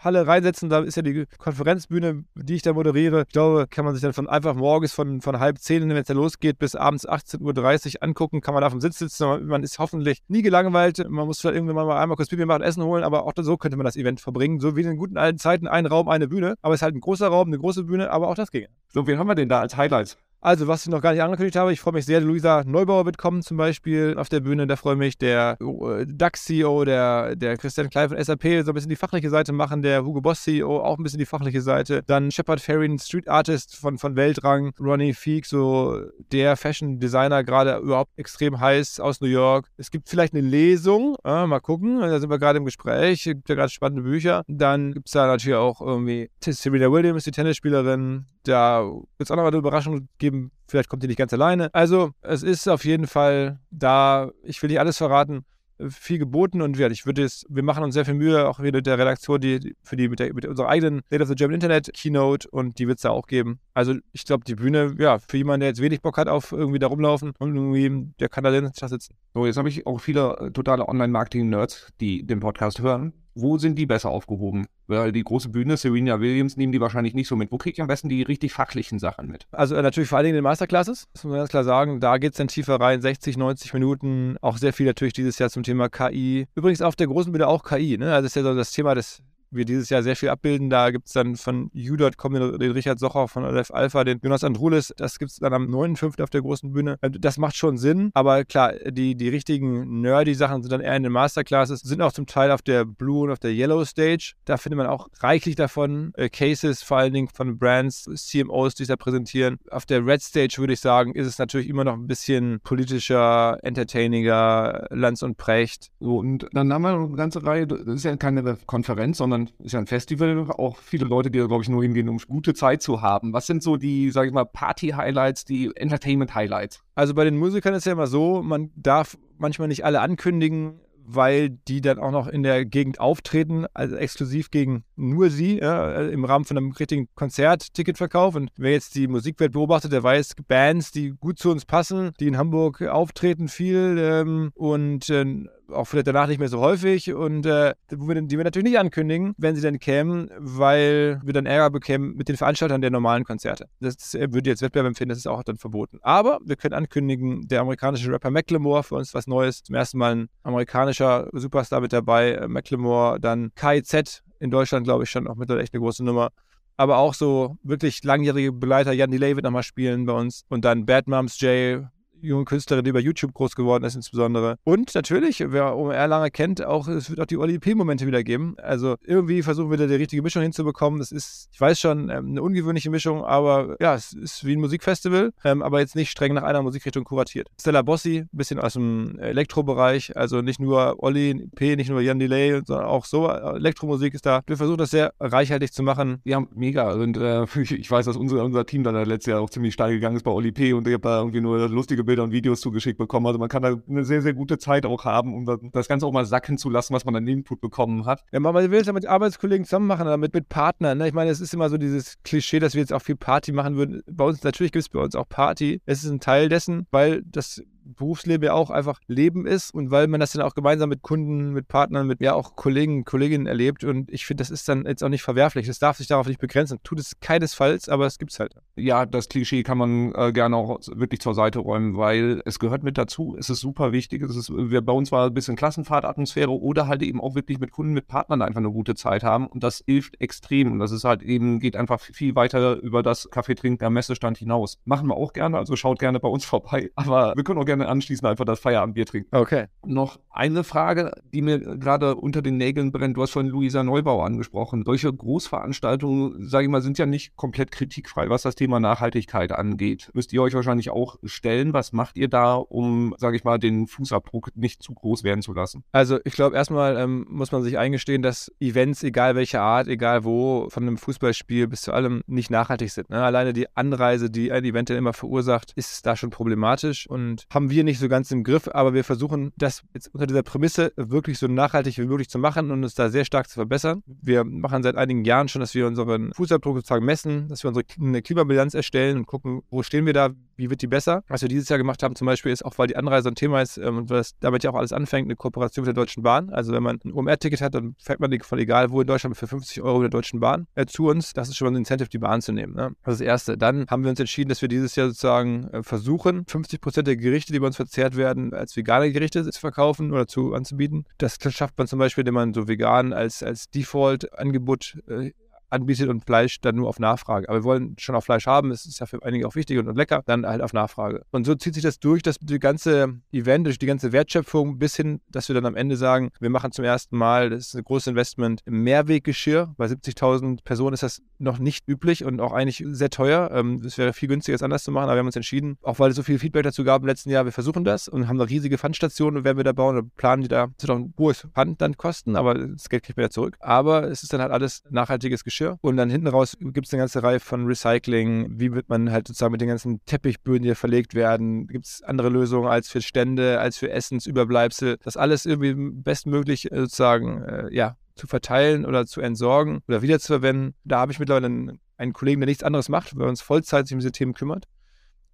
Conference-Halle 0.00 0.26
reinsetzen. 0.26 0.68
Da 0.68 0.80
ist 0.80 0.96
ja 0.96 1.02
die 1.02 1.26
Konferenzbühne, 1.38 2.24
die 2.34 2.54
ich 2.54 2.62
da 2.62 2.72
moderiere. 2.72 3.22
Ich 3.22 3.32
glaube, 3.32 3.66
kann 3.68 3.84
man 3.84 3.94
sich 3.94 4.02
dann 4.02 4.12
von 4.12 4.28
einfach 4.28 4.54
morgens 4.54 4.92
von, 4.92 5.20
von 5.20 5.38
halb 5.38 5.58
zehn, 5.58 5.88
wenn 5.88 5.96
es 5.96 6.06
da 6.06 6.14
losgeht, 6.14 6.58
bis 6.58 6.74
abends 6.74 7.08
18.30 7.08 7.96
Uhr 7.96 8.02
angucken. 8.02 8.40
Kann 8.40 8.54
man 8.54 8.62
da 8.62 8.70
vom 8.70 8.80
Sitz 8.80 8.98
sitzen. 8.98 9.46
Man 9.46 9.62
ist 9.62 9.78
hoffentlich 9.78 10.22
nie 10.28 10.42
gelangweilt. 10.42 10.98
Man 11.08 11.26
muss 11.26 11.40
vielleicht 11.40 11.56
irgendwann 11.56 11.86
mal 11.86 12.00
einmal 12.00 12.16
kurz 12.16 12.28
Pipi 12.28 12.44
machen, 12.44 12.62
Essen 12.62 12.82
holen, 12.82 13.04
aber 13.04 13.24
auch 13.24 13.32
so 13.36 13.56
könnte 13.56 13.76
man 13.76 13.84
das 13.84 13.96
Event 13.96 14.20
verbringen. 14.20 14.60
So 14.60 14.76
wie 14.76 14.82
in 14.82 14.88
den 14.88 14.96
guten 14.96 15.16
alten 15.16 15.38
Zeiten, 15.38 15.68
ein 15.68 15.86
Raum, 15.86 16.08
eine 16.08 16.28
Bühne. 16.28 16.56
Aber 16.62 16.74
es 16.74 16.78
ist 16.78 16.82
halt 16.82 16.94
ein 16.94 17.00
großer 17.00 17.28
Raum, 17.28 17.48
eine 17.48 17.58
große 17.58 17.84
Bühne, 17.84 18.10
aber 18.10 18.28
auch 18.28 18.34
das 18.34 18.50
ginge. 18.50 18.68
So, 18.88 19.06
wen 19.06 19.18
haben 19.18 19.28
wir 19.28 19.34
denn 19.34 19.48
da 19.48 19.60
als 19.60 19.76
Highlights? 19.76 20.18
Also, 20.42 20.66
was 20.66 20.86
ich 20.86 20.88
noch 20.88 21.02
gar 21.02 21.12
nicht 21.12 21.22
angekündigt 21.22 21.56
habe, 21.56 21.70
ich 21.70 21.80
freue 21.80 21.92
mich 21.92 22.06
sehr, 22.06 22.22
Luisa 22.22 22.62
Neubauer 22.64 23.04
wird 23.04 23.18
kommen 23.18 23.42
zum 23.42 23.58
Beispiel 23.58 24.14
auf 24.16 24.30
der 24.30 24.40
Bühne, 24.40 24.66
da 24.66 24.76
freue 24.76 24.94
ich 24.94 24.98
mich, 24.98 25.18
der 25.18 25.58
äh, 25.60 26.06
DAX-CEO, 26.08 26.86
der, 26.86 27.36
der 27.36 27.58
Christian 27.58 27.90
Klein 27.90 28.08
von 28.08 28.24
SAP, 28.24 28.64
so 28.64 28.70
ein 28.70 28.74
bisschen 28.74 28.88
die 28.88 28.96
fachliche 28.96 29.28
Seite 29.28 29.52
machen, 29.52 29.82
der 29.82 30.02
Hugo 30.02 30.22
Boss 30.22 30.42
CEO 30.44 30.80
auch 30.80 30.96
ein 30.96 31.02
bisschen 31.02 31.18
die 31.18 31.26
fachliche 31.26 31.60
Seite, 31.60 32.02
dann 32.06 32.30
Shepard 32.30 32.58
Farin, 32.58 32.98
Street 32.98 33.28
Artist 33.28 33.76
von, 33.76 33.98
von 33.98 34.16
Weltrang, 34.16 34.72
Ronnie 34.80 35.12
Feek, 35.12 35.44
so 35.44 36.00
der 36.32 36.56
Fashion-Designer, 36.56 37.44
gerade 37.44 37.76
überhaupt 37.76 38.12
extrem 38.16 38.58
heiß 38.58 38.98
aus 38.98 39.20
New 39.20 39.28
York. 39.28 39.68
Es 39.76 39.90
gibt 39.90 40.08
vielleicht 40.08 40.32
eine 40.32 40.42
Lesung, 40.42 41.16
äh, 41.22 41.44
mal 41.44 41.60
gucken, 41.60 42.00
da 42.00 42.18
sind 42.18 42.30
wir 42.30 42.38
gerade 42.38 42.56
im 42.56 42.64
Gespräch, 42.64 43.26
es 43.26 43.34
gibt 43.34 43.48
ja 43.50 43.56
gerade 43.56 43.70
spannende 43.70 44.04
Bücher. 44.04 44.42
Dann 44.48 44.94
gibt 44.94 45.08
es 45.08 45.12
da 45.12 45.26
natürlich 45.26 45.56
auch 45.56 45.82
irgendwie 45.82 46.30
Serena 46.40 46.90
Williams, 46.90 47.24
die 47.24 47.30
Tennisspielerin, 47.30 48.24
da 48.44 48.84
wird 48.84 49.06
es 49.18 49.30
auch 49.30 49.36
noch 49.36 49.44
eine 49.44 49.56
Überraschung 49.56 50.08
geben. 50.18 50.29
Vielleicht 50.68 50.88
kommt 50.88 51.02
die 51.02 51.08
nicht 51.08 51.18
ganz 51.18 51.32
alleine. 51.32 51.72
Also, 51.74 52.12
es 52.22 52.42
ist 52.42 52.68
auf 52.68 52.84
jeden 52.84 53.06
Fall 53.06 53.58
da, 53.70 54.30
ich 54.42 54.62
will 54.62 54.68
nicht 54.68 54.80
alles 54.80 54.98
verraten, 54.98 55.44
viel 55.88 56.18
geboten 56.18 56.60
und 56.60 56.78
ich 56.78 57.06
würde 57.06 57.24
es, 57.24 57.46
wir 57.48 57.62
machen 57.62 57.82
uns 57.82 57.94
sehr 57.94 58.04
viel 58.04 58.14
Mühe, 58.14 58.46
auch 58.46 58.60
wieder 58.60 58.78
mit 58.78 58.86
der 58.86 58.98
Redaktion, 58.98 59.40
die 59.40 59.74
für 59.82 59.96
die 59.96 60.08
mit, 60.08 60.18
der, 60.18 60.34
mit 60.34 60.44
unserer 60.44 60.68
eigenen 60.68 61.00
State 61.06 61.22
of 61.22 61.28
the 61.28 61.34
German 61.34 61.54
Internet 61.54 61.90
Keynote 61.94 62.48
und 62.50 62.78
die 62.78 62.86
wird 62.86 62.98
es 62.98 63.02
da 63.02 63.10
auch 63.10 63.26
geben. 63.26 63.60
Also 63.74 63.94
ich 64.12 64.24
glaube, 64.24 64.44
die 64.44 64.54
Bühne, 64.54 64.94
ja, 64.98 65.18
für 65.18 65.36
jemanden, 65.36 65.60
der 65.60 65.68
jetzt 65.70 65.80
wenig 65.80 66.02
Bock 66.02 66.18
hat 66.18 66.28
auf 66.28 66.52
irgendwie 66.52 66.78
da 66.78 66.88
rumlaufen 66.88 67.32
und 67.38 67.56
irgendwie, 67.56 68.12
der 68.20 68.28
kann 68.28 68.44
da 68.44 68.52
sitzen. 68.52 69.14
So, 69.34 69.46
jetzt 69.46 69.56
habe 69.56 69.68
ich 69.68 69.86
auch 69.86 70.00
viele 70.00 70.36
äh, 70.38 70.50
totale 70.50 70.88
Online-Marketing-Nerds, 70.88 71.88
die 72.00 72.26
den 72.26 72.40
Podcast 72.40 72.80
hören 72.80 73.12
wo 73.40 73.58
sind 73.58 73.76
die 73.76 73.86
besser 73.86 74.10
aufgehoben? 74.10 74.66
Weil 74.86 75.12
die 75.12 75.22
große 75.22 75.48
Bühne, 75.48 75.76
Serena 75.76 76.20
Williams, 76.20 76.56
nehmen 76.56 76.72
die 76.72 76.80
wahrscheinlich 76.80 77.14
nicht 77.14 77.28
so 77.28 77.36
mit. 77.36 77.52
Wo 77.52 77.58
kriege 77.58 77.74
ich 77.74 77.80
am 77.80 77.88
besten 77.88 78.08
die 78.08 78.22
richtig 78.22 78.52
fachlichen 78.52 78.98
Sachen 78.98 79.28
mit? 79.28 79.46
Also 79.52 79.74
äh, 79.74 79.82
natürlich 79.82 80.08
vor 80.08 80.18
allen 80.18 80.24
Dingen 80.24 80.36
in 80.36 80.42
den 80.42 80.44
Masterclasses, 80.44 81.08
das 81.12 81.24
muss 81.24 81.30
man 81.30 81.40
ganz 81.40 81.50
klar 81.50 81.64
sagen. 81.64 82.00
Da 82.00 82.18
geht 82.18 82.32
es 82.32 82.38
dann 82.38 82.48
tiefer 82.48 82.80
rein, 82.80 83.00
60, 83.00 83.36
90 83.36 83.74
Minuten. 83.74 84.36
Auch 84.40 84.56
sehr 84.56 84.72
viel 84.72 84.86
natürlich 84.86 85.14
dieses 85.14 85.38
Jahr 85.38 85.50
zum 85.50 85.62
Thema 85.62 85.88
KI. 85.88 86.46
Übrigens 86.54 86.82
auf 86.82 86.96
der 86.96 87.06
großen 87.06 87.32
Bühne 87.32 87.46
auch 87.46 87.62
KI. 87.62 87.98
Ne? 87.98 88.12
Also 88.12 88.22
das 88.22 88.32
ist 88.32 88.36
ja 88.36 88.42
so 88.42 88.54
das 88.54 88.72
Thema 88.72 88.94
des 88.94 89.22
wir 89.50 89.64
dieses 89.64 89.90
Jahr 89.90 90.02
sehr 90.02 90.16
viel 90.16 90.28
abbilden. 90.28 90.70
Da 90.70 90.90
gibt 90.90 91.06
es 91.06 91.12
dann 91.12 91.36
von 91.36 91.70
U.com 91.74 92.34
den, 92.34 92.70
Richard 92.72 92.98
Socher, 92.98 93.28
von 93.28 93.44
Aleph 93.44 93.70
Alpha, 93.70 94.04
den 94.04 94.20
Jonas 94.22 94.44
Andrulis. 94.44 94.92
Das 94.96 95.18
gibt 95.18 95.30
es 95.30 95.38
dann 95.38 95.52
am 95.52 95.68
9.5. 95.68 96.22
auf 96.22 96.30
der 96.30 96.42
großen 96.42 96.72
Bühne. 96.72 96.96
Also 97.00 97.18
das 97.18 97.38
macht 97.38 97.56
schon 97.56 97.78
Sinn. 97.78 98.10
Aber 98.14 98.44
klar, 98.44 98.72
die, 98.90 99.14
die 99.14 99.28
richtigen 99.28 100.00
nerdy-Sachen 100.00 100.62
sind 100.62 100.72
dann 100.72 100.80
eher 100.80 100.96
in 100.96 101.02
den 101.02 101.12
Masterclasses, 101.12 101.80
sind 101.80 102.02
auch 102.02 102.12
zum 102.12 102.26
Teil 102.26 102.50
auf 102.50 102.62
der 102.62 102.84
Blue 102.84 103.24
und 103.24 103.30
auf 103.30 103.38
der 103.38 103.52
Yellow 103.52 103.84
Stage. 103.84 104.34
Da 104.44 104.56
findet 104.56 104.78
man 104.78 104.86
auch 104.86 105.08
reichlich 105.20 105.56
davon. 105.56 106.12
Äh, 106.14 106.28
Cases 106.28 106.82
vor 106.82 106.98
allen 106.98 107.12
Dingen 107.12 107.28
von 107.28 107.58
Brands, 107.58 108.08
CMOs, 108.14 108.74
die 108.74 108.84
es 108.84 108.88
da 108.88 108.96
präsentieren. 108.96 109.58
Auf 109.70 109.86
der 109.86 110.04
Red 110.06 110.22
Stage 110.22 110.56
würde 110.58 110.72
ich 110.72 110.80
sagen, 110.80 111.14
ist 111.14 111.26
es 111.26 111.38
natürlich 111.38 111.68
immer 111.68 111.84
noch 111.84 111.94
ein 111.94 112.06
bisschen 112.06 112.60
politischer, 112.60 113.58
entertainiger, 113.62 114.86
Lanz 114.90 115.22
und 115.22 115.36
Precht. 115.36 115.90
So, 116.00 116.18
und 116.18 116.46
dann 116.52 116.72
haben 116.72 116.82
wir 116.82 116.94
eine 116.94 117.16
ganze 117.16 117.44
Reihe, 117.44 117.66
das 117.66 117.80
ist 117.86 118.04
ja 118.04 118.16
keine 118.16 118.56
Konferenz, 118.66 119.18
sondern 119.18 119.39
sondern 119.40 119.64
ist 119.64 119.72
ja 119.72 119.78
ein 119.78 119.86
Festival, 119.86 120.50
auch 120.50 120.76
viele 120.76 121.06
Leute, 121.06 121.30
die 121.30 121.38
da, 121.38 121.46
glaube 121.46 121.62
ich, 121.62 121.68
nur 121.68 121.82
hingehen, 121.82 122.08
um 122.08 122.18
gute 122.18 122.54
Zeit 122.54 122.82
zu 122.82 123.02
haben. 123.02 123.32
Was 123.32 123.46
sind 123.46 123.62
so 123.62 123.76
die, 123.76 124.10
sage 124.10 124.28
ich 124.28 124.34
mal, 124.34 124.44
Party-Highlights, 124.44 125.44
die 125.44 125.70
Entertainment-Highlights? 125.74 126.82
Also 126.94 127.14
bei 127.14 127.24
den 127.24 127.36
Musikern 127.36 127.74
ist 127.74 127.86
ja 127.86 127.92
immer 127.92 128.06
so, 128.06 128.42
man 128.42 128.70
darf 128.76 129.16
manchmal 129.38 129.68
nicht 129.68 129.84
alle 129.84 130.00
ankündigen, 130.00 130.80
weil 131.12 131.50
die 131.50 131.80
dann 131.80 131.98
auch 131.98 132.12
noch 132.12 132.28
in 132.28 132.42
der 132.42 132.64
Gegend 132.64 133.00
auftreten, 133.00 133.66
also 133.74 133.96
exklusiv 133.96 134.50
gegen 134.50 134.84
nur 134.94 135.30
sie, 135.30 135.58
ja, 135.58 136.08
im 136.08 136.24
Rahmen 136.24 136.44
von 136.44 136.56
einem 136.56 136.70
richtigen 136.70 137.08
Konzert-Ticketverkauf. 137.14 138.36
Und 138.36 138.50
wer 138.56 138.72
jetzt 138.72 138.94
die 138.94 139.08
Musikwelt 139.08 139.52
beobachtet, 139.52 139.92
der 139.92 140.02
weiß, 140.02 140.36
Bands, 140.46 140.92
die 140.92 141.14
gut 141.18 141.38
zu 141.38 141.50
uns 141.50 141.64
passen, 141.64 142.12
die 142.20 142.28
in 142.28 142.36
Hamburg 142.36 142.82
auftreten 142.82 143.48
viel 143.48 143.96
ähm, 143.98 144.52
und 144.54 145.10
äh, 145.10 145.24
auch 145.72 145.84
vielleicht 145.84 146.06
danach 146.06 146.26
nicht 146.26 146.38
mehr 146.38 146.48
so 146.48 146.60
häufig 146.60 147.12
und 147.12 147.46
äh, 147.46 147.74
die 147.90 148.36
wir 148.36 148.44
natürlich 148.44 148.70
nicht 148.70 148.78
ankündigen, 148.78 149.34
wenn 149.38 149.56
sie 149.56 149.62
dann 149.62 149.78
kämen, 149.78 150.30
weil 150.38 151.20
wir 151.24 151.32
dann 151.32 151.46
Ärger 151.46 151.70
bekämen 151.70 152.16
mit 152.16 152.28
den 152.28 152.36
Veranstaltern 152.36 152.80
der 152.80 152.90
normalen 152.90 153.24
Konzerte. 153.24 153.66
Das 153.80 154.14
äh, 154.14 154.32
würde 154.32 154.50
jetzt 154.50 154.62
Wettbewerb 154.62 154.86
empfinden, 154.86 155.10
das 155.10 155.18
ist 155.18 155.26
auch 155.26 155.42
dann 155.42 155.56
verboten. 155.56 155.98
Aber 156.02 156.38
wir 156.44 156.56
können 156.56 156.74
ankündigen, 156.74 157.46
der 157.48 157.60
amerikanische 157.60 158.12
Rapper 158.12 158.30
Macklemore, 158.30 158.82
für 158.82 158.96
uns 158.96 159.14
was 159.14 159.26
Neues, 159.26 159.62
zum 159.62 159.74
ersten 159.74 159.98
Mal 159.98 160.16
ein 160.16 160.28
amerikanischer 160.42 161.28
Superstar 161.32 161.80
mit 161.80 161.92
dabei, 161.92 162.32
äh, 162.32 162.48
Macklemore, 162.48 163.20
dann 163.20 163.52
KIZ 163.54 164.22
in 164.38 164.50
Deutschland, 164.50 164.84
glaube 164.84 165.04
ich, 165.04 165.10
schon 165.10 165.26
auch 165.26 165.36
mittlerweile 165.36 165.62
echt 165.62 165.74
eine 165.74 165.80
große 165.80 166.04
Nummer 166.04 166.30
aber 166.76 166.96
auch 166.96 167.12
so 167.12 167.58
wirklich 167.62 168.02
langjährige 168.04 168.52
Begleiter. 168.52 168.92
Jan 168.92 169.10
Delay 169.10 169.36
wird 169.36 169.44
nochmal 169.44 169.64
spielen 169.64 170.06
bei 170.06 170.14
uns. 170.14 170.46
Und 170.48 170.64
dann 170.64 170.86
Bad 170.86 171.08
Moms 171.08 171.38
J, 171.38 171.84
junge 172.22 172.44
Künstlerin, 172.44 172.84
die 172.84 172.90
über 172.90 173.00
YouTube 173.00 173.34
groß 173.34 173.54
geworden 173.54 173.84
ist 173.84 173.94
insbesondere. 173.94 174.56
Und 174.64 174.94
natürlich, 174.94 175.44
wer 175.46 175.76
OMR 175.76 176.08
lange 176.08 176.30
kennt, 176.30 176.64
auch 176.64 176.88
es 176.88 177.10
wird 177.10 177.20
auch 177.20 177.26
die 177.26 177.36
Oli 177.36 177.58
P-Momente 177.58 178.06
wieder 178.06 178.22
geben. 178.22 178.54
Also 178.58 178.96
irgendwie 179.04 179.42
versuchen 179.42 179.70
wir 179.70 179.78
da 179.78 179.86
die 179.86 179.94
richtige 179.94 180.22
Mischung 180.22 180.42
hinzubekommen. 180.42 180.98
Das 180.98 181.12
ist, 181.12 181.48
ich 181.52 181.60
weiß 181.60 181.78
schon, 181.78 182.10
ähm, 182.10 182.30
eine 182.30 182.42
ungewöhnliche 182.42 182.90
Mischung, 182.90 183.24
aber 183.24 183.76
ja, 183.80 183.94
es 183.94 184.12
ist 184.12 184.44
wie 184.44 184.56
ein 184.56 184.60
Musikfestival, 184.60 185.32
ähm, 185.44 185.62
aber 185.62 185.80
jetzt 185.80 185.96
nicht 185.96 186.10
streng 186.10 186.34
nach 186.34 186.42
einer 186.42 186.62
Musikrichtung 186.62 187.04
kuratiert. 187.04 187.48
Stella 187.60 187.82
Bossi, 187.82 188.18
ein 188.20 188.28
bisschen 188.32 188.58
aus 188.58 188.74
dem 188.74 189.18
Elektrobereich, 189.18 190.16
also 190.16 190.42
nicht 190.42 190.60
nur 190.60 191.02
Oli 191.02 191.48
P, 191.54 191.76
nicht 191.76 191.90
nur 191.90 192.00
Jan 192.00 192.18
Delay, 192.18 192.60
sondern 192.64 192.86
auch 192.86 193.04
so 193.04 193.28
Elektromusik 193.28 194.14
ist 194.14 194.26
da. 194.26 194.42
Wir 194.46 194.56
versuchen 194.56 194.78
das 194.78 194.90
sehr 194.90 195.12
reichhaltig 195.20 195.72
zu 195.72 195.82
machen. 195.82 196.20
Ja, 196.24 196.42
mega. 196.54 196.92
Und 196.92 197.16
äh, 197.16 197.44
ich 197.60 197.90
weiß, 197.90 198.06
dass 198.06 198.16
unser, 198.16 198.44
unser 198.44 198.66
Team 198.66 198.84
dann 198.84 198.94
letztes 199.04 199.30
Jahr 199.30 199.40
auch 199.40 199.50
ziemlich 199.50 199.74
steil 199.74 199.92
gegangen 199.92 200.16
ist 200.16 200.22
bei 200.22 200.30
Oli 200.30 200.52
P 200.52 200.72
und 200.72 200.86
ich 200.86 200.94
habe 200.94 201.02
da 201.02 201.18
irgendwie 201.18 201.40
nur 201.40 201.68
lustige 201.68 202.04
Bilder 202.10 202.24
und 202.24 202.32
Videos 202.32 202.60
zugeschickt 202.60 202.98
bekommen. 202.98 203.24
Also 203.26 203.38
man 203.38 203.48
kann 203.48 203.62
da 203.62 203.76
eine 203.88 204.04
sehr, 204.04 204.20
sehr 204.20 204.34
gute 204.34 204.58
Zeit 204.58 204.84
auch 204.84 205.04
haben, 205.04 205.32
um 205.32 205.70
das 205.70 205.86
Ganze 205.86 206.06
auch 206.06 206.12
mal 206.12 206.24
sacken 206.24 206.58
zu 206.58 206.68
lassen, 206.68 206.92
was 206.92 207.04
man 207.04 207.14
an 207.14 207.24
Input 207.28 207.60
bekommen 207.60 208.04
hat. 208.04 208.24
Ja, 208.32 208.40
man 208.40 208.52
will 208.52 208.80
es 208.80 208.88
ja 208.88 208.92
mit 208.92 209.06
Arbeitskollegen 209.06 209.64
zusammen 209.64 209.86
machen, 209.86 210.06
damit 210.06 210.34
mit 210.34 210.48
Partnern. 210.48 210.98
Ne? 210.98 211.06
Ich 211.06 211.14
meine, 211.14 211.30
es 211.30 211.40
ist 211.40 211.54
immer 211.54 211.68
so 211.70 211.78
dieses 211.78 212.16
Klischee, 212.24 212.58
dass 212.58 212.74
wir 212.74 212.80
jetzt 212.80 212.92
auch 212.92 213.02
viel 213.02 213.14
Party 213.14 213.52
machen 213.52 213.76
würden. 213.76 214.02
Bei 214.10 214.24
uns, 214.24 214.42
natürlich 214.42 214.72
gibt 214.72 214.82
es 214.82 214.88
bei 214.88 214.98
uns 214.98 215.14
auch 215.14 215.28
Party. 215.28 215.80
Es 215.86 216.02
ist 216.02 216.10
ein 216.10 216.18
Teil 216.18 216.48
dessen, 216.48 216.88
weil 216.90 217.22
das 217.24 217.62
Berufsleben 217.96 218.46
ja 218.46 218.52
auch 218.52 218.70
einfach 218.70 219.00
Leben 219.06 219.46
ist 219.46 219.74
und 219.74 219.90
weil 219.90 220.06
man 220.08 220.20
das 220.20 220.32
dann 220.32 220.42
auch 220.42 220.54
gemeinsam 220.54 220.88
mit 220.88 221.02
Kunden, 221.02 221.52
mit 221.52 221.68
Partnern, 221.68 222.06
mit 222.06 222.20
ja 222.20 222.34
auch 222.34 222.56
Kollegen, 222.56 223.04
Kolleginnen 223.04 223.46
erlebt 223.46 223.84
und 223.84 224.10
ich 224.10 224.26
finde, 224.26 224.42
das 224.42 224.50
ist 224.50 224.68
dann 224.68 224.86
jetzt 224.86 225.02
auch 225.02 225.08
nicht 225.08 225.22
verwerflich. 225.22 225.68
Es 225.68 225.78
darf 225.78 225.96
sich 225.96 226.06
darauf 226.06 226.26
nicht 226.26 226.40
begrenzen. 226.40 226.78
Tut 226.82 226.98
es 226.98 227.18
keinesfalls, 227.20 227.88
aber 227.88 228.06
es 228.06 228.18
gibt 228.18 228.32
es 228.32 228.40
halt. 228.40 228.54
Ja, 228.76 229.06
das 229.06 229.28
Klischee 229.28 229.62
kann 229.62 229.78
man 229.78 230.14
äh, 230.14 230.32
gerne 230.32 230.56
auch 230.56 230.78
wirklich 230.94 231.20
zur 231.20 231.34
Seite 231.34 231.58
räumen, 231.58 231.96
weil 231.96 232.42
es 232.44 232.58
gehört 232.58 232.82
mit 232.82 232.98
dazu. 232.98 233.36
Es 233.38 233.50
ist 233.50 233.60
super 233.60 233.92
wichtig. 233.92 234.22
Es 234.22 234.36
ist, 234.36 234.50
wir, 234.50 234.80
bei 234.80 234.92
uns 234.92 235.12
war 235.12 235.26
ein 235.26 235.34
bisschen 235.34 235.56
Klassenfahrtatmosphäre 235.56 236.50
oder 236.50 236.86
halt 236.86 237.02
eben 237.02 237.20
auch 237.20 237.34
wirklich 237.34 237.58
mit 237.58 237.72
Kunden, 237.72 237.92
mit 237.92 238.06
Partnern 238.06 238.42
einfach 238.42 238.60
eine 238.60 238.70
gute 238.70 238.94
Zeit 238.94 239.22
haben 239.22 239.46
und 239.46 239.62
das 239.62 239.82
hilft 239.86 240.20
extrem 240.20 240.72
und 240.72 240.78
das 240.78 240.92
ist 240.92 241.04
halt 241.04 241.22
eben, 241.22 241.60
geht 241.60 241.76
einfach 241.76 242.00
viel 242.00 242.34
weiter 242.34 242.76
über 242.76 243.02
das 243.02 243.28
Kaffee 243.30 243.54
trinken 243.54 243.84
am 243.84 243.94
Messestand 243.94 244.38
hinaus. 244.38 244.78
Machen 244.84 245.08
wir 245.08 245.16
auch 245.16 245.32
gerne, 245.32 245.58
also 245.58 245.76
schaut 245.76 245.98
gerne 245.98 246.20
bei 246.20 246.28
uns 246.28 246.44
vorbei, 246.44 246.90
aber 246.94 247.34
wir 247.36 247.44
können 247.44 247.58
auch 247.58 247.66
gerne 247.66 247.79
dann 247.80 247.88
anschließend 247.88 248.28
einfach 248.28 248.44
das 248.44 248.60
Feierabendbier 248.60 249.06
trinken. 249.06 249.34
Okay. 249.36 249.66
Noch 249.84 250.18
eine 250.30 250.64
Frage, 250.64 251.12
die 251.32 251.42
mir 251.42 251.58
gerade 251.58 252.14
unter 252.14 252.42
den 252.42 252.56
Nägeln 252.56 252.92
brennt. 252.92 253.16
Du 253.16 253.22
hast 253.22 253.30
von 253.30 253.46
Luisa 253.46 253.82
Neubauer 253.82 254.24
angesprochen. 254.24 254.84
Solche 254.84 255.12
Großveranstaltungen, 255.12 256.48
sage 256.48 256.64
ich 256.66 256.70
mal, 256.70 256.82
sind 256.82 256.98
ja 256.98 257.06
nicht 257.06 257.36
komplett 257.36 257.70
kritikfrei, 257.70 258.28
was 258.28 258.42
das 258.42 258.54
Thema 258.54 258.80
Nachhaltigkeit 258.80 259.52
angeht. 259.52 260.10
Müsst 260.14 260.32
ihr 260.32 260.42
euch 260.42 260.54
wahrscheinlich 260.54 260.90
auch 260.90 261.16
stellen. 261.24 261.72
Was 261.72 261.92
macht 261.92 262.16
ihr 262.16 262.28
da, 262.28 262.54
um, 262.54 263.14
sage 263.18 263.36
ich 263.36 263.44
mal, 263.44 263.58
den 263.58 263.86
Fußabdruck 263.86 264.50
nicht 264.54 264.82
zu 264.82 264.94
groß 264.94 265.24
werden 265.24 265.42
zu 265.42 265.52
lassen? 265.52 265.84
Also 265.92 266.18
ich 266.24 266.34
glaube, 266.34 266.56
erstmal 266.56 266.96
ähm, 266.96 267.26
muss 267.28 267.52
man 267.52 267.62
sich 267.62 267.78
eingestehen, 267.78 268.22
dass 268.22 268.52
Events, 268.60 269.02
egal 269.02 269.34
welcher 269.34 269.62
Art, 269.62 269.88
egal 269.88 270.24
wo, 270.24 270.68
von 270.70 270.84
einem 270.84 270.96
Fußballspiel 270.96 271.68
bis 271.68 271.82
zu 271.82 271.92
allem, 271.92 272.22
nicht 272.26 272.50
nachhaltig 272.50 272.90
sind. 272.90 273.10
Ne? 273.10 273.22
Alleine 273.22 273.52
die 273.52 273.66
Anreise, 273.76 274.30
die 274.30 274.52
ein 274.52 274.64
Event 274.64 274.90
dann 274.90 274.96
immer 274.96 275.12
verursacht, 275.12 275.72
ist 275.76 276.06
da 276.06 276.16
schon 276.16 276.30
problematisch 276.30 277.08
und 277.08 277.44
haben 277.52 277.69
wir 277.70 277.84
nicht 277.84 277.98
so 277.98 278.08
ganz 278.08 278.30
im 278.30 278.44
Griff, 278.44 278.68
aber 278.68 278.94
wir 278.94 279.04
versuchen 279.04 279.52
das 279.56 279.82
jetzt 279.94 280.12
unter 280.14 280.26
dieser 280.26 280.42
Prämisse 280.42 280.92
wirklich 280.96 281.38
so 281.38 281.46
nachhaltig 281.46 281.98
wie 281.98 282.06
möglich 282.06 282.28
zu 282.28 282.38
machen 282.38 282.70
und 282.70 282.82
uns 282.82 282.94
da 282.94 283.10
sehr 283.10 283.24
stark 283.24 283.48
zu 283.48 283.54
verbessern. 283.54 284.02
Wir 284.06 284.44
machen 284.44 284.82
seit 284.82 284.96
einigen 284.96 285.24
Jahren 285.24 285.48
schon, 285.48 285.60
dass 285.60 285.74
wir 285.74 285.86
unseren 285.86 286.32
Fußabdruck 286.34 286.76
sozusagen 286.76 287.04
messen, 287.04 287.48
dass 287.48 287.62
wir 287.62 287.68
unsere 287.68 287.86
eine 288.00 288.22
Klimabilanz 288.22 288.74
erstellen 288.74 289.18
und 289.18 289.26
gucken, 289.26 289.62
wo 289.70 289.82
stehen 289.82 290.06
wir 290.06 290.12
da, 290.12 290.30
wie 290.60 290.70
wird 290.70 290.82
die 290.82 290.86
besser. 290.86 291.24
Was 291.28 291.42
wir 291.42 291.48
dieses 291.48 291.68
Jahr 291.68 291.78
gemacht 291.78 292.02
haben 292.02 292.14
zum 292.14 292.26
Beispiel 292.26 292.52
ist, 292.52 292.64
auch 292.64 292.78
weil 292.78 292.86
die 292.86 292.96
Anreise 292.96 293.28
ein 293.28 293.34
Thema 293.34 293.62
ist 293.62 293.78
ähm, 293.78 293.98
und 293.98 294.10
das 294.10 294.38
damit 294.38 294.62
ja 294.62 294.70
auch 294.70 294.76
alles 294.76 294.92
anfängt, 294.92 295.26
eine 295.26 295.36
Kooperation 295.36 295.84
mit 295.84 295.88
der 295.88 296.00
Deutschen 296.00 296.22
Bahn. 296.22 296.50
Also 296.50 296.72
wenn 296.72 296.82
man 296.82 297.00
ein 297.04 297.12
OMR-Ticket 297.12 297.60
hat, 297.60 297.74
dann 297.74 297.96
fährt 297.98 298.20
man 298.20 298.38
von 298.40 298.58
egal 298.58 298.90
wo 298.90 299.00
in 299.00 299.06
Deutschland 299.06 299.36
für 299.36 299.46
50 299.46 299.82
Euro 299.82 299.98
mit 299.98 300.12
der 300.12 300.18
Deutschen 300.18 300.40
Bahn 300.40 300.66
äh, 300.74 300.86
zu 300.86 301.08
uns. 301.08 301.32
Das 301.32 301.48
ist 301.48 301.56
schon 301.56 301.66
mal 301.66 301.72
ein 301.72 301.78
Incentive, 301.78 302.08
die 302.08 302.18
Bahn 302.18 302.42
zu 302.42 302.52
nehmen. 302.52 302.74
Ne? 302.74 302.94
Das 303.02 303.14
ist 303.14 303.20
das 303.20 303.26
Erste. 303.26 303.58
Dann 303.58 303.86
haben 303.88 304.04
wir 304.04 304.10
uns 304.10 304.20
entschieden, 304.20 304.48
dass 304.50 304.62
wir 304.62 304.68
dieses 304.68 304.94
Jahr 304.96 305.08
sozusagen 305.08 305.68
äh, 305.70 305.82
versuchen, 305.82 306.44
50 306.46 306.80
Prozent 306.80 307.06
der 307.06 307.16
Gerichte, 307.16 307.52
die 307.52 307.60
bei 307.60 307.66
uns 307.66 307.76
verzehrt 307.76 308.16
werden, 308.16 308.52
als 308.54 308.76
vegane 308.76 309.10
Gerichte 309.12 309.48
zu 309.48 309.60
verkaufen 309.60 310.12
oder 310.12 310.26
zu 310.26 310.54
anzubieten. 310.54 311.06
Das 311.18 311.38
schafft 311.48 311.78
man 311.78 311.86
zum 311.86 311.98
Beispiel, 311.98 312.22
indem 312.22 312.34
man 312.34 312.54
so 312.54 312.68
vegan 312.68 313.12
als, 313.12 313.42
als 313.42 313.70
Default-Angebot 313.70 314.98
äh, 315.08 315.32
anbietet 315.70 316.08
und 316.08 316.24
Fleisch 316.24 316.60
dann 316.60 316.76
nur 316.76 316.88
auf 316.88 316.98
Nachfrage. 316.98 317.48
Aber 317.48 317.58
wir 317.58 317.64
wollen 317.64 317.96
schon 317.98 318.14
auch 318.14 318.22
Fleisch 318.24 318.46
haben, 318.46 318.70
es 318.70 318.86
ist 318.86 319.00
ja 319.00 319.06
für 319.06 319.22
einige 319.22 319.46
auch 319.46 319.54
wichtig 319.54 319.78
und, 319.78 319.88
und, 319.88 319.96
lecker, 319.96 320.22
dann 320.26 320.46
halt 320.46 320.62
auf 320.62 320.72
Nachfrage. 320.72 321.24
Und 321.30 321.46
so 321.46 321.54
zieht 321.54 321.74
sich 321.74 321.82
das 321.82 321.98
durch, 321.98 322.22
dass 322.22 322.36
die 322.38 322.58
ganze 322.58 323.20
Event, 323.32 323.66
durch 323.66 323.78
die 323.78 323.86
ganze 323.86 324.12
Wertschöpfung 324.12 324.78
bis 324.78 324.96
hin, 324.96 325.20
dass 325.30 325.48
wir 325.48 325.54
dann 325.54 325.66
am 325.66 325.76
Ende 325.76 325.96
sagen, 325.96 326.30
wir 326.40 326.50
machen 326.50 326.72
zum 326.72 326.84
ersten 326.84 327.16
Mal, 327.16 327.50
das 327.50 327.68
ist 327.68 327.76
ein 327.76 327.84
großes 327.84 328.08
Investment, 328.08 328.62
im 328.66 328.82
Mehrweggeschirr. 328.82 329.74
Bei 329.76 329.86
70.000 329.86 330.62
Personen 330.64 330.94
ist 330.94 331.02
das 331.02 331.22
noch 331.38 331.58
nicht 331.58 331.88
üblich 331.88 332.24
und 332.24 332.40
auch 332.40 332.52
eigentlich 332.52 332.84
sehr 332.86 333.10
teuer. 333.10 333.50
Ähm, 333.52 333.82
es 333.84 333.98
wäre 333.98 334.12
viel 334.12 334.28
günstiger, 334.28 334.54
es 334.54 334.62
anders 334.62 334.84
zu 334.84 334.90
machen, 334.90 335.04
aber 335.04 335.14
wir 335.14 335.20
haben 335.20 335.26
uns 335.26 335.36
entschieden, 335.36 335.78
auch 335.82 335.98
weil 335.98 336.10
es 336.10 336.16
so 336.16 336.22
viel 336.22 336.38
Feedback 336.38 336.64
dazu 336.64 336.84
gab 336.84 337.02
im 337.02 337.08
letzten 337.08 337.30
Jahr, 337.30 337.44
wir 337.44 337.52
versuchen 337.52 337.84
das 337.84 338.08
und 338.08 338.28
haben 338.28 338.38
da 338.38 338.44
riesige 338.44 338.78
Pfandstationen, 338.78 339.44
werden 339.44 339.56
wir 339.56 339.64
da 339.64 339.72
bauen 339.72 339.96
und 339.96 340.16
planen 340.16 340.42
die 340.42 340.48
da, 340.48 340.68
das 340.76 340.88
wird 340.88 340.90
auch 340.90 341.00
ein 341.00 341.14
hohes 341.18 341.46
Pfand 341.54 341.80
dann 341.80 341.96
kosten, 341.96 342.36
aber 342.36 342.54
das 342.54 342.88
Geld 342.88 343.02
kriegt 343.02 343.16
man 343.16 343.24
ja 343.24 343.30
zurück. 343.30 343.56
Aber 343.60 344.04
es 344.04 344.22
ist 344.22 344.32
dann 344.32 344.40
halt 344.40 344.52
alles 344.52 344.82
nachhaltiges 344.90 345.44
Geschirr 345.44 345.59
Geschirr. 345.60 345.78
Und 345.80 345.96
dann 345.96 346.10
hinten 346.10 346.26
raus 346.26 346.56
gibt 346.58 346.86
es 346.86 346.92
eine 346.92 347.02
ganze 347.02 347.22
Reihe 347.22 347.40
von 347.40 347.66
Recycling. 347.66 348.58
Wie 348.58 348.72
wird 348.72 348.88
man 348.88 349.10
halt 349.10 349.28
sozusagen 349.28 349.52
mit 349.52 349.60
den 349.60 349.68
ganzen 349.68 350.04
Teppichböden, 350.06 350.62
die 350.62 350.74
verlegt 350.74 351.14
werden? 351.14 351.66
Gibt 351.66 351.86
es 351.86 352.02
andere 352.02 352.28
Lösungen 352.28 352.68
als 352.68 352.88
für 352.88 353.02
Stände, 353.02 353.60
als 353.60 353.78
für 353.78 353.90
Essensüberbleibsel? 353.90 354.98
Das 355.02 355.16
alles 355.16 355.46
irgendwie 355.46 355.74
bestmöglich 355.76 356.70
äh, 356.72 356.80
sozusagen, 356.80 357.42
äh, 357.42 357.74
ja, 357.74 357.96
zu 358.14 358.26
verteilen 358.26 358.84
oder 358.84 359.06
zu 359.06 359.20
entsorgen 359.20 359.80
oder 359.88 360.02
wiederzuverwenden. 360.02 360.74
Da 360.84 360.98
habe 361.00 361.12
ich 361.12 361.18
mittlerweile 361.18 361.46
einen, 361.46 361.80
einen 361.96 362.12
Kollegen, 362.12 362.40
der 362.40 362.48
nichts 362.48 362.62
anderes 362.62 362.88
macht, 362.88 363.16
weil 363.16 363.26
er 363.26 363.30
uns 363.30 363.40
Vollzeit 363.40 363.86
sich 363.86 363.94
um 363.94 364.00
diese 364.00 364.12
Themen 364.12 364.34
kümmert. 364.34 364.66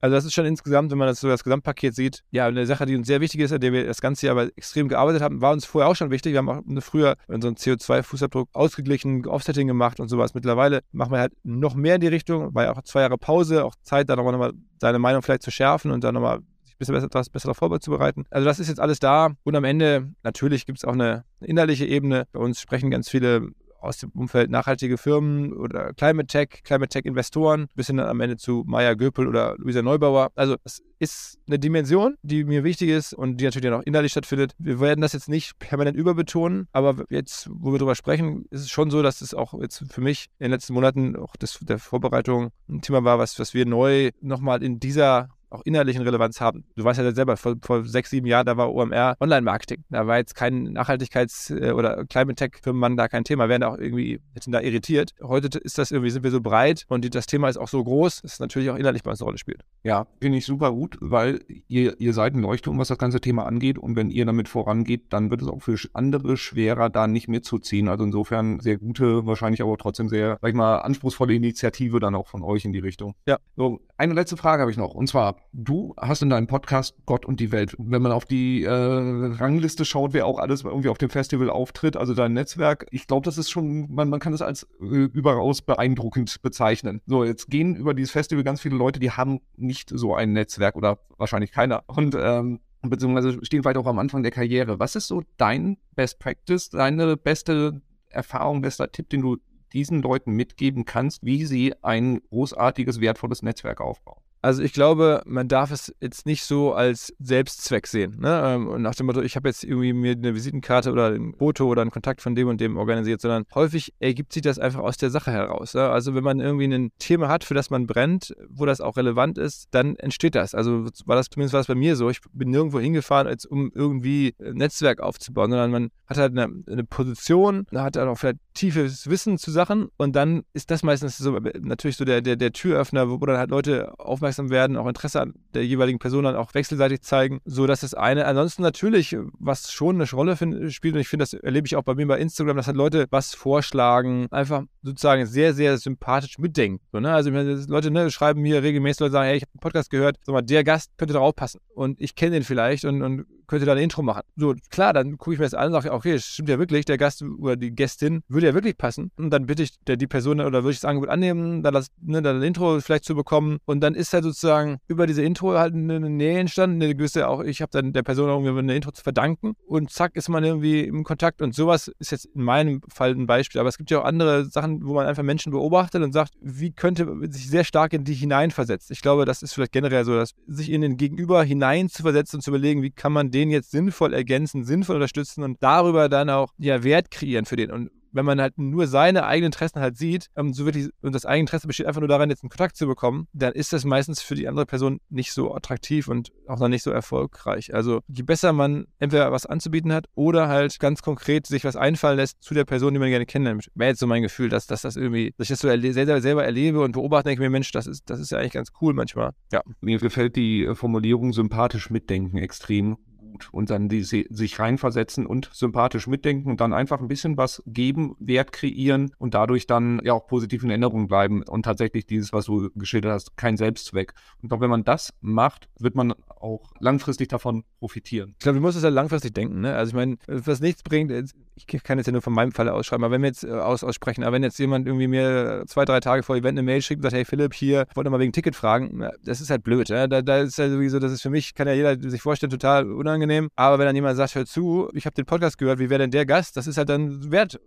Also 0.06 0.14
das 0.14 0.25
ist 0.25 0.34
schon 0.34 0.46
insgesamt, 0.46 0.92
wenn 0.92 0.98
man 0.98 1.08
das 1.08 1.18
so 1.18 1.26
das 1.26 1.42
Gesamtpaket 1.42 1.92
sieht, 1.92 2.22
ja, 2.30 2.46
eine 2.46 2.64
Sache, 2.64 2.86
die 2.86 2.94
uns 2.94 3.08
sehr 3.08 3.20
wichtig 3.20 3.40
ist, 3.40 3.50
an 3.50 3.58
der 3.58 3.72
wir 3.72 3.86
das 3.86 4.00
ganze 4.00 4.26
Jahr 4.26 4.38
aber 4.38 4.56
extrem 4.56 4.86
gearbeitet 4.86 5.20
haben, 5.20 5.40
war 5.40 5.52
uns 5.52 5.64
vorher 5.64 5.90
auch 5.90 5.96
schon 5.96 6.12
wichtig. 6.12 6.32
Wir 6.32 6.38
haben 6.38 6.48
auch 6.48 6.62
früher 6.80 7.16
unseren 7.26 7.54
CO2-Fußabdruck 7.56 8.46
ausgeglichen, 8.52 9.26
Offsetting 9.26 9.66
gemacht 9.66 9.98
und 9.98 10.06
sowas. 10.06 10.32
Mittlerweile 10.32 10.82
machen 10.92 11.10
wir 11.10 11.18
halt 11.18 11.32
noch 11.42 11.75
mehr 11.75 11.96
in 11.96 12.02
die 12.02 12.06
Richtung, 12.06 12.54
war 12.54 12.62
ja 12.62 12.72
auch 12.72 12.82
zwei 12.82 13.00
Jahre 13.00 13.18
Pause, 13.18 13.64
auch 13.64 13.75
Zeit, 13.82 14.08
da 14.08 14.14
nochmal 14.14 14.32
noch 14.32 14.38
mal 14.38 14.52
seine 14.80 15.00
Meinung 15.00 15.22
vielleicht 15.22 15.42
zu 15.42 15.50
schärfen 15.50 15.90
und 15.90 16.04
dann 16.04 16.14
nochmal 16.14 16.38
bisschen 16.78 16.94
besser, 16.94 17.06
etwas 17.06 17.28
besser 17.28 17.48
darauf 17.48 17.57
vorzubereiten. 17.57 18.26
Also 18.31 18.44
das 18.44 18.61
ist 18.61 18.68
jetzt 18.68 18.78
alles 18.78 19.00
da 19.00 19.33
und 19.42 19.57
am 19.57 19.64
Ende, 19.64 20.12
natürlich 20.22 20.66
gibt 20.66 20.78
es 20.78 20.85
auch 20.85 20.92
eine 20.92 21.24
innerliche 21.40 21.87
Ebene. 21.87 22.28
Bei 22.31 22.38
uns 22.38 22.61
sprechen 22.61 22.92
ganz 22.92 23.09
viele 23.09 23.48
aus 23.87 23.99
dem 23.99 24.11
Umfeld 24.11 24.51
nachhaltige 24.51 24.99
Firmen 24.99 25.53
oder 25.53 25.92
Climate 25.94 26.27
Tech, 26.27 26.62
Climate 26.64 26.88
Tech 26.88 27.05
Investoren, 27.05 27.66
bis 27.75 27.87
hin 27.87 28.01
am 28.01 28.20
Ende 28.20 28.37
zu 28.37 28.64
Maya 28.66 28.94
Göpel 28.94 29.27
oder 29.27 29.55
Luisa 29.59 29.83
Neubauer. 29.83 30.31
Also 30.35 30.57
es 30.64 30.83
ist 30.99 31.38
eine 31.46 31.59
Dimension, 31.59 32.16
die 32.22 32.44
mir 32.44 32.64
wichtig 32.64 32.90
ist 32.90 33.12
und 33.12 33.38
die 33.38 33.44
natürlich 33.44 33.70
dann 33.70 33.81
auch 33.81 33.85
innerlich 33.85 34.12
stattfindet. 34.12 34.55
Wir 34.59 34.81
werden 34.81 35.01
das 35.01 35.12
jetzt 35.12 35.29
nicht 35.29 35.59
permanent 35.59 35.96
überbetonen, 35.96 36.68
aber 36.72 37.05
jetzt, 37.11 37.49
wo 37.53 37.72
wir 37.72 37.79
darüber 37.79 37.94
sprechen, 37.94 38.46
ist 38.51 38.62
es 38.62 38.70
schon 38.70 38.90
so, 38.90 39.03
dass 39.03 39.20
es 39.20 39.35
auch 39.35 39.55
jetzt 39.61 39.85
für 39.90 40.01
mich 40.01 40.27
in 40.38 40.44
den 40.44 40.53
letzten 40.53 40.75
Monaten 40.75 41.16
auch 41.16 41.37
das, 41.37 41.59
der 41.61 41.79
Vorbereitung 41.79 42.51
ein 42.68 42.81
Thema 42.81 43.05
war, 43.05 43.18
was, 43.18 43.38
was 43.38 43.55
wir 43.55 43.66
neu 43.66 44.11
nochmal 44.20 44.62
in 44.62 44.81
dieser 44.81 45.29
auch 45.57 45.62
innerlichen 45.64 46.03
Relevanz 46.03 46.40
haben. 46.40 46.64
Du 46.77 46.85
weißt 46.85 46.99
ja 46.99 47.12
selber, 47.12 47.37
vor, 47.37 47.57
vor 47.62 47.85
sechs, 47.85 48.11
sieben 48.11 48.27
Jahren, 48.27 48.47
da 48.47 48.57
war 48.57 48.73
OMR 48.73 49.16
Online-Marketing. 49.21 49.85
Da 49.90 50.07
war 50.07 50.19
jetzt 50.19 50.35
kein 50.35 50.77
Nachhaltigkeits- 50.77 51.55
äh, 51.55 51.73
oder 51.73 52.05
Climate-Tech-Firmenmann 52.05 52.97
da 52.97 53.09
kein 53.09 53.25
Thema, 53.25 53.49
werden 53.49 53.62
auch 53.62 53.79
irgendwie, 53.79 54.21
hätten 54.35 54.53
da 54.53 54.61
irritiert. 54.61 55.12
Heute 55.23 55.59
ist 55.59 55.79
das 55.79 55.90
irgendwie, 55.90 56.11
sind 56.11 56.25
wir 56.25 56.31
so 56.31 56.40
breit 56.40 56.85
und 56.88 57.14
das 57.14 57.27
Thema 57.27 57.49
ist 57.49 57.57
auch 57.57 57.69
so 57.69 57.83
groß, 57.83 58.23
dass 58.23 58.35
es 58.35 58.40
natürlich 58.40 58.71
auch 58.71 58.77
innerlich 58.77 59.03
bei 59.03 59.11
uns 59.11 59.21
eine 59.21 59.27
Rolle 59.27 59.38
spielt. 59.38 59.62
Ja, 59.83 60.07
finde 60.21 60.38
ich 60.38 60.47
super 60.47 60.73
gut, 60.73 60.99
weil 61.01 61.40
ihr, 61.69 61.99
ihr 62.01 62.12
seid 62.12 62.35
ein 62.35 62.42
Leuchtturm, 62.42 62.79
was 62.79 62.88
das 62.88 62.99
ganze 62.99 63.21
Thema 63.21 63.47
angeht 63.47 63.79
und 63.79 63.97
wenn 63.97 64.11
ihr 64.11 64.27
damit 64.27 64.49
vorangeht, 64.49 65.12
dann 65.12 65.31
wird 65.31 65.42
es 65.42 65.49
auch 65.49 65.62
für 65.62 65.77
andere 65.92 66.37
schwerer, 66.37 66.90
da 66.90 67.07
nicht 67.07 67.29
mitzuziehen. 67.29 67.88
Also 67.88 68.05
insofern 68.05 68.61
sehr 68.61 68.79
gute, 68.79 69.27
wahrscheinlich 69.27 69.62
aber 69.62 69.77
trotzdem 69.77 70.09
sehr, 70.09 70.38
sag 70.40 70.49
ich 70.49 70.55
mal, 70.55 70.79
anspruchsvolle 70.79 71.35
Initiative 71.35 72.01
dann 72.01 72.14
auch 72.14 72.27
von 72.27 72.42
euch 72.42 72.64
in 72.64 72.73
die 72.73 72.79
Richtung. 72.79 73.14
Ja. 73.27 73.38
So, 73.57 73.81
eine 73.97 74.14
letzte 74.14 74.37
Frage 74.37 74.62
habe 74.62 74.71
ich 74.71 74.77
noch 74.77 74.95
und 74.95 75.09
zwar, 75.09 75.37
du 75.52 75.94
hast 75.96 76.22
in 76.22 76.30
deinem 76.30 76.46
Podcast 76.46 76.94
Gott 77.06 77.26
und 77.26 77.40
die 77.40 77.52
Welt. 77.52 77.74
Wenn 77.78 78.02
man 78.02 78.12
auf 78.12 78.24
die 78.24 78.62
äh, 78.62 78.70
Rangliste 78.70 79.85
schaut, 79.85 80.12
wer 80.12 80.26
auch 80.26 80.38
alles 80.38 80.64
irgendwie 80.64 80.88
auf 80.88 80.98
dem 80.98 81.11
Festival 81.11 81.50
auftritt, 81.50 81.96
also 81.96 82.14
dein 82.14 82.32
Netzwerk, 82.32 82.87
ich 82.90 83.06
glaube, 83.06 83.24
das 83.24 83.38
ist 83.38 83.50
schon, 83.50 83.92
man, 83.92 84.09
man 84.09 84.20
kann 84.20 84.32
das 84.32 84.42
als 84.42 84.64
äh, 84.80 84.85
überaus 84.85 85.62
beeindruckend 85.62 86.42
bezeichnen. 86.42 87.00
So, 87.06 87.24
jetzt 87.24 87.48
gehen 87.48 87.76
über 87.76 87.94
dieses 87.94 88.12
Festival 88.12 88.44
ganz 88.44 88.61
viele 88.61 88.76
Leute, 88.76 89.00
die 89.00 89.11
haben 89.11 89.40
nicht 89.56 89.90
so 89.94 90.14
ein 90.14 90.32
Netzwerk 90.32 90.76
oder 90.76 90.98
wahrscheinlich 91.16 91.52
keiner. 91.52 91.85
Und 91.87 92.16
ähm, 92.18 92.61
beziehungsweise 92.82 93.44
stehen 93.44 93.62
vielleicht 93.62 93.78
auch 93.78 93.87
am 93.87 93.98
Anfang 93.98 94.22
der 94.22 94.32
Karriere. 94.32 94.78
Was 94.78 94.96
ist 94.96 95.09
so 95.09 95.22
dein 95.37 95.78
Best 95.94 96.18
Practice, 96.18 96.70
deine 96.70 97.16
beste 97.16 97.80
Erfahrung, 98.09 98.62
bester 98.62 98.90
Tipp, 98.90 99.09
den 99.11 99.22
du 99.22 99.37
diesen 99.72 100.02
Leuten 100.02 100.32
mitgeben 100.32 100.85
kannst, 100.85 101.24
wie 101.24 101.44
sie 101.44 101.74
ein 101.82 102.20
großartiges, 102.30 103.00
wertvolles 103.00 103.42
Netzwerk 103.42 103.80
aufbauen? 103.80 104.20
Also 104.46 104.62
ich 104.62 104.72
glaube, 104.72 105.22
man 105.26 105.48
darf 105.48 105.72
es 105.72 105.92
jetzt 106.00 106.24
nicht 106.24 106.44
so 106.44 106.72
als 106.72 107.12
Selbstzweck 107.18 107.88
sehen. 107.88 108.20
Ne? 108.20 108.42
Ähm, 108.44 108.68
und 108.68 108.80
nach 108.80 108.94
dem 108.94 109.06
Motto, 109.06 109.20
ich 109.20 109.35
habe 109.35 109.48
jetzt 109.48 109.64
irgendwie 109.64 109.92
mir 109.92 110.12
eine 110.12 110.37
Visitenkarte 110.37 110.92
oder 110.92 111.09
ein 111.09 111.35
Foto 111.37 111.66
oder 111.66 111.82
einen 111.82 111.90
Kontakt 111.90 112.22
von 112.22 112.37
dem 112.37 112.46
und 112.46 112.61
dem 112.61 112.76
organisiert, 112.76 113.20
sondern 113.20 113.44
häufig 113.56 113.92
ergibt 113.98 114.32
sich 114.32 114.42
das 114.42 114.61
einfach 114.61 114.78
aus 114.78 114.98
der 114.98 115.11
Sache 115.11 115.32
heraus. 115.32 115.74
Ne? 115.74 115.88
Also 115.88 116.14
wenn 116.14 116.22
man 116.22 116.38
irgendwie 116.38 116.72
ein 116.72 116.92
Thema 117.00 117.26
hat, 117.26 117.42
für 117.42 117.54
das 117.54 117.70
man 117.70 117.88
brennt, 117.88 118.37
wo 118.48 118.66
das 118.66 118.80
auch 118.80 118.96
relevant 118.96 119.37
ist, 119.37 119.66
dann 119.72 119.96
entsteht 119.96 120.37
das. 120.37 120.54
Also 120.54 120.85
war 121.06 121.16
das 121.16 121.28
zumindest 121.28 121.52
war 121.52 121.61
es 121.62 121.66
bei 121.66 121.74
mir 121.74 121.96
so. 121.96 122.09
Ich 122.09 122.20
bin 122.32 122.50
nirgendwo 122.50 122.78
hingefahren, 122.78 123.26
als 123.26 123.46
um 123.46 123.72
irgendwie 123.74 124.37
ein 124.40 124.59
Netzwerk 124.59 125.00
aufzubauen, 125.00 125.50
sondern 125.50 125.72
man 125.72 125.90
hat 126.06 126.18
halt 126.18 126.38
eine, 126.38 126.54
eine 126.70 126.85
Position, 126.85 127.66
hat 127.74 127.96
halt 127.96 128.09
auch 128.09 128.16
vielleicht 128.16 128.38
tiefes 128.54 129.11
Wissen 129.11 129.38
zu 129.38 129.50
Sachen 129.50 129.88
und 129.96 130.14
dann 130.14 130.44
ist 130.52 130.70
das 130.70 130.85
meistens 130.85 131.18
so 131.18 131.38
natürlich 131.61 131.96
so 131.96 132.04
der, 132.04 132.22
der, 132.22 132.37
der 132.37 132.52
Türöffner, 132.52 133.11
wo 133.11 133.18
dann 133.18 133.38
halt 133.38 133.50
Leute 133.50 133.98
aufmerksam 133.98 134.36
aufmerksam 134.37 134.51
werden, 134.51 134.77
auch 134.77 134.87
Interesse 134.87 135.20
an 135.20 135.35
der 135.55 135.64
jeweiligen 135.64 135.99
Person 135.99 136.25
dann 136.25 136.37
auch 136.37 136.55
wechselseitig 136.55 137.03
zeigen. 137.03 137.40
So, 137.44 137.66
das 137.66 137.83
ist 137.83 137.94
eine. 137.94 138.27
Ansonsten 138.27 138.62
natürlich, 138.62 139.16
was 139.38 139.72
schon 139.72 140.01
eine 140.01 140.11
Rolle 140.11 140.37
find, 140.37 140.72
spielt, 140.72 140.94
und 140.94 141.01
ich 141.01 141.09
finde, 141.09 141.22
das 141.25 141.33
erlebe 141.33 141.66
ich 141.66 141.77
auch 141.77 141.83
bei 141.83 141.94
mir 141.94 142.07
bei 142.07 142.18
Instagram, 142.18 142.57
dass 142.57 142.66
halt 142.66 142.77
Leute 142.77 143.07
was 143.11 143.35
vorschlagen, 143.35 144.27
einfach 144.31 144.64
sozusagen 144.83 145.27
sehr, 145.27 145.55
sehr 145.55 145.79
sympathisch 145.79 146.38
mitdenken. 146.38 146.81
So, 146.92 147.01
ne? 147.01 147.12
Also 147.12 147.31
Leute 147.31 147.90
ne, 147.90 148.11
schreiben 148.11 148.42
mir 148.42 148.62
regelmäßig, 148.62 149.01
Leute 149.01 149.12
sagen, 149.12 149.29
hey, 149.29 149.37
ich 149.37 149.42
habe 149.42 149.53
einen 149.55 149.61
Podcast 149.61 149.90
gehört, 149.90 150.16
sag 150.22 150.33
mal, 150.33 150.42
der 150.42 150.64
Gast 150.64 150.92
könnte 150.99 151.14
darauf 151.14 151.35
passen. 151.35 151.61
Und 151.75 152.01
ich 152.01 152.14
kenne 152.14 152.33
den 152.33 152.42
vielleicht 152.42 152.85
und, 152.85 153.03
und 153.03 153.27
könnt 153.46 153.62
ihr 153.62 153.66
da 153.66 153.72
ein 153.72 153.78
Intro 153.78 154.02
machen. 154.02 154.22
So, 154.37 154.54
klar, 154.70 154.92
dann 154.92 155.18
gucke 155.18 155.35
ich 155.35 155.38
mir 155.38 155.44
das 155.44 155.54
an 155.54 155.66
und 155.66 155.72
sage, 155.72 155.92
okay, 155.92 156.18
stimmt 156.18 156.48
ja 156.48 156.59
wirklich, 156.59 156.85
der 156.85 156.98
Gast 156.98 157.22
oder 157.22 157.56
die 157.56 157.70
Gästin 157.70 158.22
würde 158.28 158.46
ja 158.48 158.54
wirklich 158.54 158.76
passen. 158.76 159.11
Und 159.16 159.30
dann 159.30 159.46
bitte 159.46 159.62
ich 159.62 159.78
der, 159.87 159.96
die 159.96 160.06
Person 160.06 160.40
oder 160.40 160.62
würde 160.62 160.72
ich 160.72 160.80
das 160.80 160.88
Angebot 160.88 161.11
annehmen, 161.11 161.62
dann, 161.62 161.74
das, 161.74 161.88
ne, 162.00 162.22
dann 162.22 162.37
ein 162.37 162.42
Intro 162.42 162.80
vielleicht 162.80 163.04
zu 163.04 163.14
bekommen. 163.14 163.59
Und 163.64 163.80
dann 163.80 163.94
ist 163.94 164.12
halt 164.12 164.24
sozusagen 164.24 164.78
über 164.88 165.06
diese 165.06 165.22
Intro 165.22 165.56
halt 165.56 165.74
eine, 165.74 165.96
eine 165.96 166.11
Nähe 166.11 166.38
entstanden, 166.38 166.82
eine 166.82 166.94
gewisse 166.94 167.28
auch, 167.28 167.42
ich 167.42 167.62
habe 167.62 167.70
dann 167.72 167.92
der 167.92 168.02
Person 168.02 168.28
irgendwie 168.28 168.59
eine 168.59 168.74
Intro 168.74 168.90
zu 168.90 169.02
verdanken 169.02 169.54
und 169.66 169.90
zack 169.90 170.16
ist 170.16 170.28
man 170.28 170.44
irgendwie 170.44 170.80
im 170.80 171.04
Kontakt. 171.04 171.42
Und 171.42 171.54
sowas 171.54 171.90
ist 171.98 172.12
jetzt 172.12 172.26
in 172.26 172.42
meinem 172.42 172.80
Fall 172.92 173.11
ein 173.11 173.26
Beispiel. 173.26 173.61
Aber 173.61 173.68
es 173.68 173.78
gibt 173.78 173.90
ja 173.90 174.00
auch 174.00 174.04
andere 174.04 174.46
Sachen, 174.46 174.85
wo 174.85 174.94
man 174.94 175.06
einfach 175.06 175.22
Menschen 175.22 175.52
beobachtet 175.52 176.02
und 176.02 176.12
sagt, 176.12 176.32
wie 176.40 176.72
könnte 176.72 177.06
sich 177.30 177.48
sehr 177.48 177.64
stark 177.64 177.92
in 177.92 178.04
die 178.04 178.14
hineinversetzt. 178.14 178.90
Ich 178.90 179.00
glaube, 179.00 179.24
das 179.24 179.42
ist 179.42 179.54
vielleicht 179.54 179.72
generell 179.72 180.04
so, 180.04 180.14
dass 180.14 180.35
sich 180.46 180.70
in 180.70 180.80
den 180.80 180.96
Gegenüber 180.96 181.42
hinein 181.42 181.88
zu 181.88 182.02
versetzen 182.02 182.37
und 182.37 182.42
zu 182.42 182.50
überlegen, 182.50 182.82
wie 182.82 182.90
kann 182.90 183.12
man 183.12 183.30
den 183.37 183.51
jetzt 183.51 183.70
sinnvoll 183.70 184.14
ergänzen, 184.14 184.64
sinnvoll 184.64 184.96
unterstützen 184.96 185.44
und 185.44 185.62
darüber 185.62 186.09
dann 186.09 186.31
auch 186.31 186.53
ja 186.57 186.83
Wert 186.83 187.11
kreieren 187.11 187.44
für 187.44 187.57
den. 187.57 187.70
Und 187.70 187.90
wenn 188.16 188.25
man 188.25 188.40
halt 188.40 188.59
nur 188.59 188.87
seine 188.87 189.27
eigenen 189.27 189.49
Interessen 189.49 189.81
halt 189.81 189.96
sieht, 189.96 190.29
ähm, 190.37 190.53
so 190.53 190.64
wirklich, 190.64 190.88
und 191.03 191.14
das 191.14 191.27
eigene 191.27 191.42
Interesse 191.42 191.66
besteht 191.66 191.87
einfach 191.87 192.01
nur 192.01 192.09
darin, 192.09 192.31
jetzt 192.31 192.42
einen 192.42 192.51
Kontakt 192.51 192.77
zu 192.77 192.87
bekommen, 192.87 193.29
dann 193.33 193.53
ist 193.53 193.72
das 193.72 193.85
meistens 193.85 194.22
für 194.22 194.35
die 194.35 194.49
andere 194.49 194.64
Person 194.66 195.01
nicht 195.11 195.33
so 195.33 195.55
attraktiv 195.55 196.09
und 196.09 196.33
auch 196.49 196.59
noch 196.59 196.68
nicht 196.68 196.83
so 196.83 196.90
erfolgreich. 196.90 197.75
Also 197.75 198.01
je 198.09 198.22
besser 198.22 198.53
man 198.53 198.87
entweder 198.99 199.31
was 199.33 199.46
anzubieten 199.46 199.92
hat 199.92 200.07
oder 200.14 200.49
halt 200.49 200.81
ganz 200.81 201.03
konkret 201.03 201.46
sich 201.46 201.64
was 201.64 201.77
einfallen 201.77 202.16
lässt 202.16 202.42
zu 202.42 202.55
der 202.55 202.64
Person, 202.64 202.94
die 202.94 203.01
man 203.01 203.11
gerne 203.11 203.27
kennenlernt, 203.27 203.70
wäre 203.75 203.90
jetzt 203.90 204.01
so 204.01 204.07
mein 204.07 204.22
Gefühl, 204.22 204.49
dass, 204.49 204.66
dass 204.66 204.81
das 204.81 204.96
irgendwie, 204.96 205.35
dass 205.37 205.51
ich 205.51 205.59
das 205.59 205.61
so 205.61 205.68
selber, 205.68 206.20
selber 206.20 206.44
erlebe 206.44 206.81
und 206.81 206.92
beobachte, 206.92 207.29
denke 207.29 207.42
ich 207.42 207.46
mir, 207.46 207.51
Mensch, 207.51 207.70
das 207.72 207.87
ist, 207.87 208.09
das 208.09 208.18
ist 208.18 208.31
ja 208.31 208.38
eigentlich 208.38 208.53
ganz 208.53 208.70
cool 208.81 208.94
manchmal. 208.94 209.33
Ja. 209.53 209.61
Mir 209.81 209.99
gefällt 209.99 210.37
die 210.37 210.70
Formulierung 210.75 211.33
sympathisch 211.35 211.90
mitdenken 211.90 212.38
extrem 212.38 212.96
gut 213.37 213.49
und 213.53 213.70
dann 213.70 213.88
die, 213.88 214.03
sich 214.03 214.59
reinversetzen 214.59 215.27
und 215.27 215.51
sympathisch 215.53 216.07
mitdenken 216.07 216.51
und 216.51 216.61
dann 216.61 216.72
einfach 216.72 217.01
ein 217.01 217.09
bisschen 217.09 217.37
was 217.37 217.62
geben, 217.66 218.16
Wert 218.18 218.53
kreieren 218.53 219.12
und 219.18 219.35
dadurch 219.35 219.66
dann 219.66 220.01
ja 220.05 220.14
auch 220.14 220.27
positiv 220.27 220.62
in 220.62 220.70
Erinnerung 220.70 221.09
bleiben 221.09 221.42
und 221.42 221.64
tatsächlich 221.64 222.07
dieses, 222.07 222.33
was 222.33 222.46
du 222.46 222.70
geschildert 222.75 223.12
hast, 223.12 223.37
kein 223.37 223.57
Selbstzweck. 223.57 224.14
Und 224.42 224.49
glaube, 224.49 224.62
wenn 224.62 224.70
man 224.70 224.85
das 224.85 225.12
macht, 225.20 225.68
wird 225.79 225.94
man 225.94 226.14
auch 226.29 226.72
langfristig 226.81 227.29
davon 227.29 227.64
profitieren. 227.79 228.31
Ich 228.33 228.38
glaube, 228.40 228.59
du 228.59 228.62
musst 228.62 228.77
es 228.77 228.83
ja 228.83 228.88
langfristig 228.88 229.35
denken. 229.35 229.61
Ne? 229.61 229.75
Also 229.75 229.90
ich 229.90 229.94
meine, 229.94 230.16
was 230.27 230.61
nichts 230.61 230.83
bringt, 230.83 231.12
ich 231.57 231.66
kann 231.66 231.99
jetzt 231.99 232.07
ja 232.07 232.12
nur 232.12 232.22
von 232.22 232.35
meinem 232.35 232.53
Fall 232.53 232.68
ausschreiben, 232.68 233.05
aber 233.05 233.14
wenn 233.14 233.22
wir 233.22 233.29
jetzt 233.29 233.44
äh, 233.44 233.51
aus, 233.51 233.83
aussprechen, 233.83 234.25
aber 234.25 234.35
wenn 234.35 234.42
jetzt 234.42 234.59
jemand 234.59 234.87
irgendwie 234.87 235.09
mir 235.09 235.64
zwei, 235.66 235.85
drei 235.85 236.01
Tage 236.01 236.22
vor 236.22 236.37
Event 236.37 236.59
eine 236.59 236.62
Mail 236.62 236.83
schickt 236.83 236.99
und 236.99 237.03
sagt, 237.05 237.14
hey 237.14 237.25
Philipp, 237.25 237.55
hier, 237.55 237.87
wollte 237.94 238.11
mal 238.11 238.20
wegen 238.20 238.33
Ticket 238.33 238.55
fragen, 238.55 239.09
das 239.25 239.40
ist 239.40 239.51
halt 239.51 239.64
blöd. 239.64 239.88
Ja? 239.88 240.07
Da, 240.07 240.22
da 240.22 240.38
ist 240.40 240.59
ja 240.59 240.68
sowieso, 240.68 240.99
das 240.99 241.12
ist 241.12 241.22
für 241.22 241.31
mich, 241.31 241.55
kann 241.55 241.66
ja 241.66 241.75
jeder 241.75 241.99
sich 241.99 242.20
vorstellen, 242.20 242.51
total 242.51 242.90
unangenehm. 242.90 243.25
Aber 243.56 243.78
wenn 243.78 243.86
dann 243.86 243.94
jemand 243.94 244.16
sagt, 244.16 244.34
hör 244.34 244.46
zu, 244.46 244.88
ich 244.92 245.06
habe 245.06 245.14
den 245.14 245.26
Podcast 245.26 245.58
gehört, 245.58 245.78
wie 245.78 245.90
wäre 245.90 246.00
denn 246.00 246.10
der 246.10 246.26
Gast? 246.26 246.56
Das 246.56 246.66
ist 246.66 246.76
halt 246.76 246.88
dann 246.88 247.30
wert. 247.30 247.60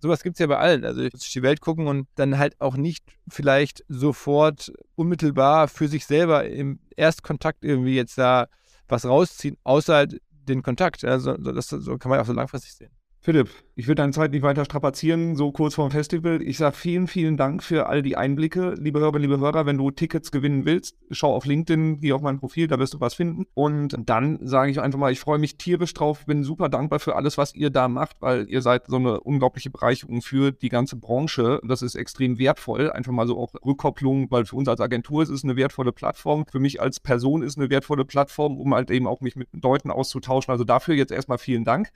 Sowas 0.00 0.22
gibt 0.22 0.34
es 0.34 0.40
ja 0.40 0.46
bei 0.46 0.58
allen. 0.58 0.84
Also 0.84 1.00
durch 1.00 1.32
die 1.32 1.42
Welt 1.42 1.60
gucken 1.60 1.86
und 1.86 2.08
dann 2.16 2.38
halt 2.38 2.60
auch 2.60 2.76
nicht 2.76 3.04
vielleicht 3.28 3.84
sofort 3.88 4.72
unmittelbar 4.96 5.68
für 5.68 5.88
sich 5.88 6.06
selber 6.06 6.44
im 6.48 6.80
Erstkontakt 6.96 7.64
irgendwie 7.64 7.94
jetzt 7.94 8.18
da 8.18 8.48
was 8.88 9.04
rausziehen, 9.04 9.56
außer 9.62 9.94
halt 9.94 10.20
den 10.30 10.62
Kontakt. 10.62 11.04
Also 11.04 11.34
das, 11.34 11.68
so 11.68 11.98
kann 11.98 12.10
man 12.10 12.20
auch 12.20 12.26
so 12.26 12.32
langfristig 12.32 12.74
sehen. 12.74 12.90
Philipp, 13.24 13.50
ich 13.76 13.86
will 13.86 13.94
deine 13.94 14.10
Zeit 14.10 14.32
nicht 14.32 14.42
weiter 14.42 14.64
strapazieren, 14.64 15.36
so 15.36 15.52
kurz 15.52 15.76
vor 15.76 15.88
dem 15.88 15.92
Festival. 15.92 16.42
Ich 16.42 16.58
sage 16.58 16.74
vielen, 16.74 17.06
vielen 17.06 17.36
Dank 17.36 17.62
für 17.62 17.86
all 17.86 18.02
die 18.02 18.16
Einblicke. 18.16 18.74
Liebe 18.76 18.98
Hörer, 18.98 19.20
liebe 19.20 19.38
Hörer, 19.38 19.64
wenn 19.64 19.78
du 19.78 19.92
Tickets 19.92 20.32
gewinnen 20.32 20.64
willst, 20.64 20.96
schau 21.12 21.32
auf 21.32 21.44
LinkedIn, 21.44 22.00
geh 22.00 22.14
auf 22.14 22.20
mein 22.20 22.40
Profil, 22.40 22.66
da 22.66 22.80
wirst 22.80 22.94
du 22.94 23.00
was 23.00 23.14
finden. 23.14 23.46
Und 23.54 23.94
dann 23.96 24.40
sage 24.42 24.72
ich 24.72 24.80
einfach 24.80 24.98
mal, 24.98 25.12
ich 25.12 25.20
freue 25.20 25.38
mich 25.38 25.56
tierisch 25.56 25.94
drauf, 25.94 26.26
bin 26.26 26.42
super 26.42 26.68
dankbar 26.68 26.98
für 26.98 27.14
alles, 27.14 27.38
was 27.38 27.54
ihr 27.54 27.70
da 27.70 27.86
macht, 27.86 28.16
weil 28.18 28.50
ihr 28.50 28.60
seid 28.60 28.88
so 28.88 28.96
eine 28.96 29.20
unglaubliche 29.20 29.70
Bereicherung 29.70 30.20
für 30.20 30.50
die 30.50 30.68
ganze 30.68 30.96
Branche. 30.96 31.60
Das 31.62 31.80
ist 31.80 31.94
extrem 31.94 32.40
wertvoll. 32.40 32.90
Einfach 32.90 33.12
mal 33.12 33.28
so 33.28 33.38
auch 33.38 33.54
Rückkopplung, 33.64 34.32
weil 34.32 34.46
für 34.46 34.56
uns 34.56 34.66
als 34.66 34.80
Agentur 34.80 35.22
ist 35.22 35.28
es 35.28 35.44
eine 35.44 35.54
wertvolle 35.54 35.92
Plattform. 35.92 36.44
Für 36.50 36.58
mich 36.58 36.80
als 36.80 36.98
Person 36.98 37.44
ist 37.44 37.56
eine 37.56 37.70
wertvolle 37.70 38.04
Plattform, 38.04 38.58
um 38.58 38.74
halt 38.74 38.90
eben 38.90 39.06
auch 39.06 39.20
mich 39.20 39.36
mit 39.36 39.46
Leuten 39.62 39.92
auszutauschen. 39.92 40.50
Also 40.50 40.64
dafür 40.64 40.96
jetzt 40.96 41.12
erstmal 41.12 41.38
vielen 41.38 41.64
Dank. 41.64 41.92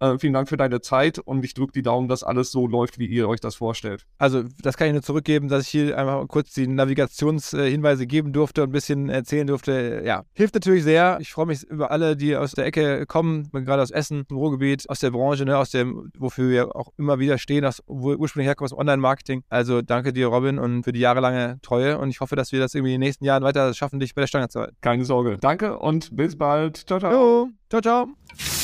Äh, 0.00 0.18
vielen 0.18 0.32
Dank 0.32 0.48
für 0.48 0.56
deine 0.56 0.80
Zeit 0.80 1.18
und 1.18 1.44
ich 1.44 1.54
drücke 1.54 1.72
die 1.72 1.82
Daumen, 1.82 2.08
dass 2.08 2.22
alles 2.22 2.50
so 2.50 2.66
läuft, 2.66 2.98
wie 2.98 3.06
ihr 3.06 3.28
euch 3.28 3.40
das 3.40 3.56
vorstellt. 3.56 4.06
Also, 4.18 4.44
das 4.62 4.76
kann 4.76 4.88
ich 4.88 4.92
nur 4.92 5.02
zurückgeben, 5.02 5.48
dass 5.48 5.64
ich 5.64 5.68
hier 5.68 5.98
einfach 5.98 6.26
kurz 6.28 6.52
die 6.52 6.66
Navigationshinweise 6.66 8.06
geben 8.06 8.32
durfte 8.32 8.62
und 8.62 8.70
ein 8.70 8.72
bisschen 8.72 9.08
erzählen 9.08 9.46
durfte. 9.46 10.02
Ja, 10.04 10.24
hilft 10.34 10.54
natürlich 10.54 10.84
sehr. 10.84 11.18
Ich 11.20 11.32
freue 11.32 11.46
mich 11.46 11.64
über 11.64 11.90
alle, 11.90 12.16
die 12.16 12.36
aus 12.36 12.52
der 12.52 12.66
Ecke 12.66 13.06
kommen, 13.06 13.50
gerade 13.52 13.82
aus 13.82 13.90
Essen, 13.90 14.24
im 14.28 14.36
Ruhrgebiet, 14.36 14.88
aus 14.88 15.00
der 15.00 15.10
Branche, 15.10 15.44
ne, 15.44 15.58
aus 15.58 15.70
dem, 15.70 16.10
wofür 16.16 16.50
wir 16.50 16.76
auch 16.76 16.92
immer 16.96 17.18
wieder 17.18 17.38
stehen, 17.38 17.64
aus, 17.64 17.82
wo 17.86 18.14
ursprünglich 18.14 18.48
herkommen, 18.48 18.70
aus 18.70 18.78
Online-Marketing. 18.78 19.42
Also, 19.48 19.82
danke 19.82 20.12
dir, 20.12 20.28
Robin, 20.28 20.58
und 20.58 20.84
für 20.84 20.92
die 20.92 21.00
jahrelange 21.00 21.58
Treue 21.62 21.98
und 21.98 22.10
ich 22.10 22.20
hoffe, 22.20 22.36
dass 22.36 22.52
wir 22.52 22.60
das 22.60 22.74
irgendwie 22.74 22.94
in 22.94 23.00
den 23.00 23.06
nächsten 23.06 23.24
Jahren 23.24 23.42
weiter 23.42 23.74
schaffen, 23.74 24.00
dich 24.00 24.14
bei 24.14 24.22
der 24.22 24.26
Stange 24.26 24.48
zu 24.48 24.60
halten. 24.60 24.76
Keine 24.80 25.04
Sorge. 25.04 25.38
Danke 25.40 25.78
und 25.78 26.14
bis 26.14 26.36
bald. 26.36 26.76
Ciao, 26.86 26.98
ciao. 26.98 27.12
Jo, 27.12 27.48
ciao, 27.68 27.80
ciao. 27.80 28.57